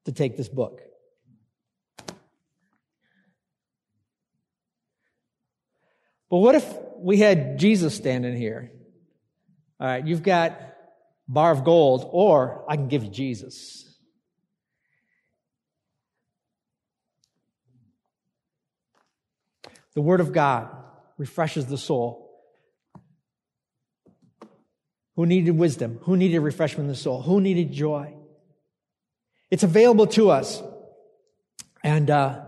to 0.06 0.12
take 0.12 0.38
this 0.38 0.50
book. 0.50 0.82
But 6.30 6.38
what 6.38 6.56
if 6.56 6.66
we 6.98 7.18
had 7.18 7.58
Jesus 7.58 7.96
standing 7.96 8.36
here 8.36 8.72
all 9.80 9.88
right, 9.88 10.06
you've 10.06 10.24
got 10.24 10.60
bar 11.28 11.52
of 11.52 11.64
gold, 11.64 12.10
or 12.12 12.66
I 12.68 12.76
can 12.76 12.90
give 12.90 13.06
you 13.06 13.10
Jesus. 13.10 13.86
The 19.96 20.02
Word 20.02 20.20
of 20.20 20.34
God 20.34 20.70
refreshes 21.18 21.66
the 21.68 21.78
soul. 21.78 22.26
Who 25.16 25.26
needed 25.26 25.52
wisdom? 25.52 26.00
Who 26.04 26.18
needed 26.18 26.40
refreshment 26.40 26.86
in 26.86 26.92
the 26.92 26.96
soul? 26.96 27.22
Who 27.22 27.40
needed 27.40 27.72
joy? 27.72 28.14
It's 29.50 29.64
available 29.64 30.08
to 30.08 30.30
us. 30.30 30.62
And, 31.84 32.10
uh, 32.10 32.42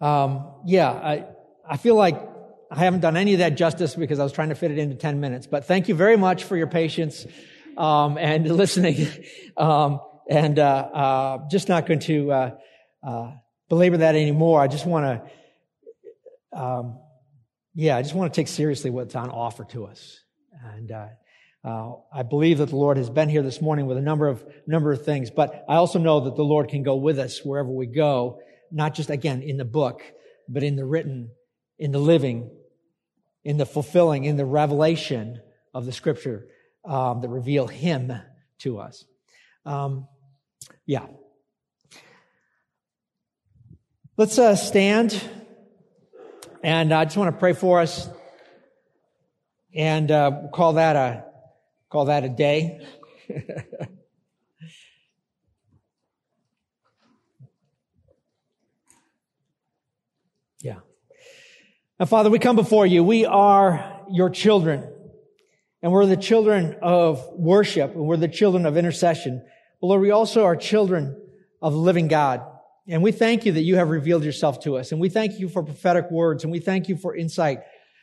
um, 0.00 0.52
yeah, 0.64 0.90
I, 0.90 1.26
I 1.68 1.76
feel 1.76 1.96
like 1.96 2.20
I 2.70 2.80
haven't 2.80 3.00
done 3.00 3.16
any 3.16 3.34
of 3.34 3.38
that 3.38 3.56
justice 3.56 3.94
because 3.94 4.18
I 4.18 4.24
was 4.24 4.32
trying 4.32 4.48
to 4.48 4.54
fit 4.54 4.70
it 4.70 4.78
into 4.78 4.96
10 4.96 5.20
minutes. 5.20 5.46
But 5.46 5.66
thank 5.66 5.88
you 5.88 5.94
very 5.94 6.16
much 6.16 6.44
for 6.44 6.56
your 6.56 6.66
patience 6.66 7.26
um, 7.76 8.18
and 8.18 8.46
listening. 8.56 9.06
Um, 9.56 10.00
and 10.28 10.58
uh, 10.58 10.62
uh, 10.64 11.48
just 11.48 11.68
not 11.68 11.86
going 11.86 12.00
to 12.00 12.32
uh, 12.32 12.50
uh 13.06 13.30
belabor 13.68 13.98
that 13.98 14.14
anymore. 14.14 14.60
I 14.60 14.68
just 14.68 14.86
want 14.86 15.22
to, 16.52 16.60
um, 16.60 16.98
yeah, 17.74 17.96
I 17.96 18.02
just 18.02 18.14
want 18.14 18.32
to 18.32 18.40
take 18.40 18.48
seriously 18.48 18.90
what's 18.90 19.14
on 19.14 19.30
offer 19.30 19.64
to 19.66 19.86
us. 19.86 20.20
And 20.74 20.90
uh, 20.90 21.06
uh, 21.64 21.92
I 22.12 22.22
believe 22.22 22.58
that 22.58 22.70
the 22.70 22.76
Lord 22.76 22.96
has 22.96 23.10
been 23.10 23.28
here 23.28 23.42
this 23.42 23.60
morning 23.60 23.86
with 23.86 23.98
a 23.98 24.02
number 24.02 24.28
of 24.28 24.44
number 24.66 24.92
of 24.92 25.04
things. 25.04 25.30
But 25.30 25.64
I 25.68 25.76
also 25.76 25.98
know 25.98 26.20
that 26.20 26.36
the 26.36 26.44
Lord 26.44 26.68
can 26.68 26.82
go 26.82 26.96
with 26.96 27.18
us 27.18 27.44
wherever 27.44 27.68
we 27.68 27.86
go, 27.86 28.40
not 28.72 28.94
just 28.94 29.10
again 29.10 29.42
in 29.42 29.56
the 29.56 29.64
book, 29.64 30.02
but 30.48 30.62
in 30.62 30.76
the 30.76 30.84
written 30.84 31.30
in 31.78 31.92
the 31.92 31.98
living, 31.98 32.50
in 33.46 33.56
the 33.58 33.64
fulfilling, 33.64 34.24
in 34.24 34.36
the 34.36 34.44
revelation 34.44 35.40
of 35.72 35.86
the 35.86 35.92
scripture 35.92 36.48
um, 36.84 37.20
that 37.20 37.28
reveal 37.28 37.68
Him 37.68 38.12
to 38.58 38.80
us. 38.80 39.04
Um, 39.64 40.08
yeah. 40.84 41.06
Let's 44.16 44.36
uh, 44.36 44.56
stand, 44.56 45.22
and 46.64 46.92
I 46.92 47.04
just 47.04 47.16
want 47.16 47.32
to 47.32 47.38
pray 47.38 47.52
for 47.52 47.78
us, 47.78 48.08
and 49.72 50.10
uh, 50.10 50.48
call 50.52 50.72
that 50.72 50.96
a 50.96 51.24
call 51.88 52.06
that 52.06 52.24
a 52.24 52.28
day. 52.28 52.84
yeah. 60.60 60.80
Now, 61.98 62.04
Father, 62.04 62.28
we 62.28 62.38
come 62.38 62.56
before 62.56 62.84
you. 62.84 63.02
We 63.02 63.24
are 63.24 64.02
your 64.10 64.28
children. 64.28 64.92
And 65.82 65.92
we're 65.92 66.04
the 66.04 66.16
children 66.16 66.76
of 66.82 67.26
worship 67.32 67.94
and 67.94 68.04
we're 68.04 68.16
the 68.16 68.28
children 68.28 68.66
of 68.66 68.76
intercession. 68.76 69.44
But 69.80 69.86
Lord, 69.86 70.02
we 70.02 70.10
also 70.10 70.44
are 70.44 70.56
children 70.56 71.20
of 71.62 71.72
the 71.72 71.78
living 71.78 72.08
God. 72.08 72.42
And 72.88 73.02
we 73.02 73.12
thank 73.12 73.46
you 73.46 73.52
that 73.52 73.62
you 73.62 73.76
have 73.76 73.88
revealed 73.88 74.24
yourself 74.24 74.60
to 74.64 74.76
us. 74.76 74.92
And 74.92 75.00
we 75.00 75.08
thank 75.08 75.38
you 75.38 75.48
for 75.48 75.62
prophetic 75.62 76.10
words. 76.10 76.44
And 76.44 76.52
we 76.52 76.60
thank 76.60 76.88
you 76.88 76.96
for 76.96 77.16
insight. 77.16 77.60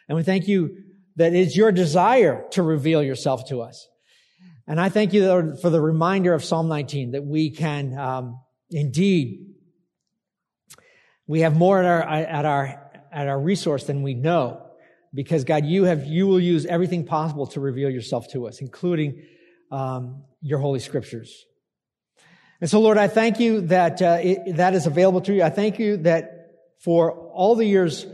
And 0.07 0.15
we 0.15 0.23
thank 0.23 0.47
you 0.47 0.77
that 1.15 1.33
it's 1.33 1.55
your 1.55 1.71
desire 1.71 2.45
to 2.51 2.63
reveal 2.63 3.03
yourself 3.03 3.47
to 3.49 3.61
us. 3.61 3.87
And 4.67 4.79
I 4.79 4.89
thank 4.89 5.13
you 5.13 5.55
for 5.61 5.69
the 5.69 5.81
reminder 5.81 6.33
of 6.33 6.43
Psalm 6.43 6.67
19 6.67 7.11
that 7.11 7.23
we 7.23 7.51
can 7.51 7.97
um, 7.97 8.39
indeed 8.71 9.45
we 11.27 11.41
have 11.41 11.55
more 11.55 11.79
at 11.79 11.85
our 11.85 12.01
at 12.01 12.45
our 12.45 12.82
at 13.13 13.27
our 13.27 13.39
resource 13.39 13.85
than 13.85 14.01
we 14.01 14.13
know 14.13 14.63
because 15.13 15.43
God, 15.43 15.65
you 15.65 15.83
have 15.83 16.05
you 16.05 16.27
will 16.27 16.39
use 16.39 16.65
everything 16.65 17.05
possible 17.05 17.47
to 17.47 17.59
reveal 17.59 17.89
yourself 17.89 18.31
to 18.31 18.47
us, 18.47 18.59
including 18.59 19.23
um, 19.71 20.23
your 20.41 20.59
holy 20.59 20.79
scriptures. 20.79 21.45
And 22.59 22.69
so, 22.69 22.79
Lord, 22.79 22.97
I 22.97 23.07
thank 23.07 23.39
you 23.39 23.61
that 23.61 24.01
uh, 24.01 24.19
it, 24.21 24.55
that 24.57 24.73
is 24.73 24.87
available 24.87 25.21
to 25.21 25.33
you. 25.33 25.43
I 25.43 25.49
thank 25.49 25.79
you 25.79 25.97
that 25.97 26.51
for 26.79 27.11
all 27.11 27.55
the 27.55 27.65
years 27.65 28.05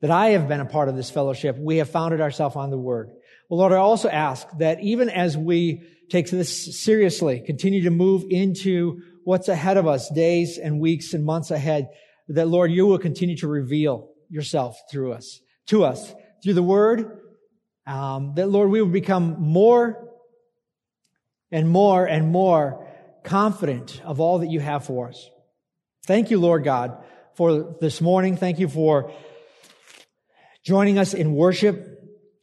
that 0.00 0.10
I 0.10 0.30
have 0.30 0.48
been 0.48 0.60
a 0.60 0.66
part 0.66 0.88
of 0.88 0.96
this 0.96 1.10
fellowship, 1.10 1.56
we 1.58 1.76
have 1.76 1.90
founded 1.90 2.20
ourselves 2.20 2.56
on 2.56 2.70
the 2.70 2.78
Word. 2.78 3.10
Well, 3.48 3.60
Lord, 3.60 3.72
I 3.72 3.76
also 3.76 4.08
ask 4.08 4.46
that 4.58 4.80
even 4.80 5.10
as 5.10 5.36
we 5.36 5.82
take 6.10 6.28
this 6.30 6.82
seriously, 6.82 7.40
continue 7.40 7.82
to 7.82 7.90
move 7.90 8.24
into 8.30 9.02
what's 9.24 9.48
ahead 9.48 9.76
of 9.76 9.86
us, 9.86 10.10
days 10.10 10.58
and 10.58 10.80
weeks 10.80 11.14
and 11.14 11.24
months 11.24 11.50
ahead, 11.50 11.90
that 12.28 12.48
Lord, 12.48 12.72
you 12.72 12.86
will 12.86 12.98
continue 12.98 13.36
to 13.36 13.46
reveal 13.46 14.11
yourself 14.32 14.80
through 14.90 15.12
us, 15.12 15.40
to 15.66 15.84
us, 15.84 16.14
through 16.42 16.54
the 16.54 16.62
Word. 16.62 17.20
Um, 17.86 18.32
that 18.36 18.48
Lord, 18.48 18.70
we 18.70 18.80
will 18.80 18.88
become 18.88 19.36
more 19.38 20.08
and 21.50 21.68
more 21.68 22.06
and 22.06 22.32
more 22.32 22.88
confident 23.24 24.00
of 24.04 24.20
all 24.20 24.38
that 24.38 24.48
you 24.48 24.60
have 24.60 24.84
for 24.84 25.08
us. 25.08 25.28
Thank 26.06 26.30
you, 26.30 26.40
Lord 26.40 26.64
God, 26.64 27.04
for 27.34 27.76
this 27.80 28.00
morning. 28.00 28.36
Thank 28.36 28.58
you 28.58 28.68
for 28.68 29.12
joining 30.64 30.98
us 30.98 31.12
in 31.12 31.34
worship. 31.34 31.88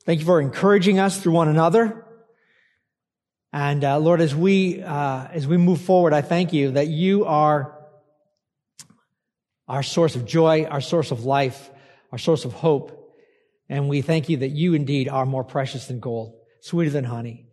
Thank 0.06 0.19
you 0.19 0.25
for 0.25 0.39
encouraging 0.39 0.99
us 0.99 1.19
through 1.19 1.34
one 1.34 1.47
another. 1.47 2.06
And 3.52 3.84
uh, 3.84 3.97
Lord, 3.97 4.21
as 4.21 4.36
we 4.36 4.84
uh, 4.84 5.28
as 5.32 5.47
we 5.47 5.58
move 5.58 5.82
forward, 5.82 6.13
I 6.13 6.21
thank 6.21 6.54
you 6.54 6.71
that 6.71 6.88
you 6.88 7.25
are 7.25 7.75
our 9.67 9.84
source 9.84 10.15
of 10.15 10.25
joy, 10.25 10.65
our 10.65 10.82
source 10.82 11.12
of 11.12 11.25
life, 11.25 11.71
our 12.12 12.17
source 12.17 12.45
of 12.45 12.54
hope. 12.54 12.95
And 13.67 13.88
we 13.88 14.02
thank 14.02 14.30
you 14.30 14.38
that 14.38 14.50
you 14.50 14.74
indeed 14.74 15.10
are 15.10 15.26
more 15.26 15.43
precious 15.43 15.88
than 15.88 16.00
gold, 16.00 16.36
sweeter 16.62 16.89
than 16.89 17.04
honey. 17.04 17.45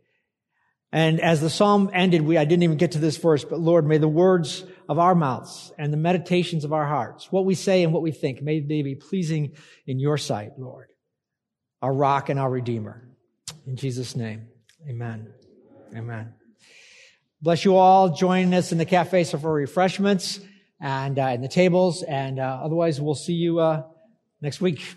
And 0.93 1.21
as 1.21 1.41
the 1.41 1.51
psalm 1.51 1.91
ended, 1.93 2.23
we, 2.23 2.39
I 2.39 2.45
didn't 2.45 2.63
even 2.63 2.79
get 2.79 2.93
to 2.93 2.99
this 2.99 3.17
verse, 3.17 3.45
but 3.45 3.61
Lord, 3.61 3.87
may 3.87 3.99
the 3.99 4.09
words 4.09 4.65
of 4.89 4.99
our 4.99 5.15
mouths 5.15 5.73
and 5.77 5.93
the 5.93 5.99
meditations 5.99 6.65
of 6.65 6.73
our 6.73 6.87
hearts, 6.87 7.31
what 7.31 7.45
we 7.45 7.55
say 7.55 7.83
and 7.83 7.93
what 7.93 8.03
we 8.03 8.13
think, 8.13 8.41
may 8.41 8.61
they 8.61 8.83
be 8.83 8.95
pleasing 8.95 9.57
in 9.87 9.99
your 9.99 10.17
sight, 10.17 10.53
Lord, 10.59 10.89
our 11.83 11.93
rock 11.93 12.29
and 12.29 12.39
our 12.39 12.49
redeemer. 12.49 13.07
In 13.67 13.77
Jesus' 13.77 14.17
name, 14.17 14.47
amen. 14.89 15.35
Amen. 15.95 16.33
Bless 17.43 17.65
you 17.65 17.77
all. 17.77 18.15
Join 18.15 18.55
us 18.55 18.73
in 18.73 18.79
the 18.79 18.85
cafe 18.85 19.25
for 19.25 19.53
refreshments 19.53 20.41
and 20.81 21.19
uh, 21.19 21.27
in 21.29 21.43
the 21.43 21.49
tables. 21.49 22.03
And 22.03 22.39
uh, 22.39 22.61
otherwise, 22.63 23.01
we'll 23.01 23.15
see 23.15 23.35
you 23.35 23.59
uh, 23.61 23.85
next 24.47 24.61
week. 24.61 24.97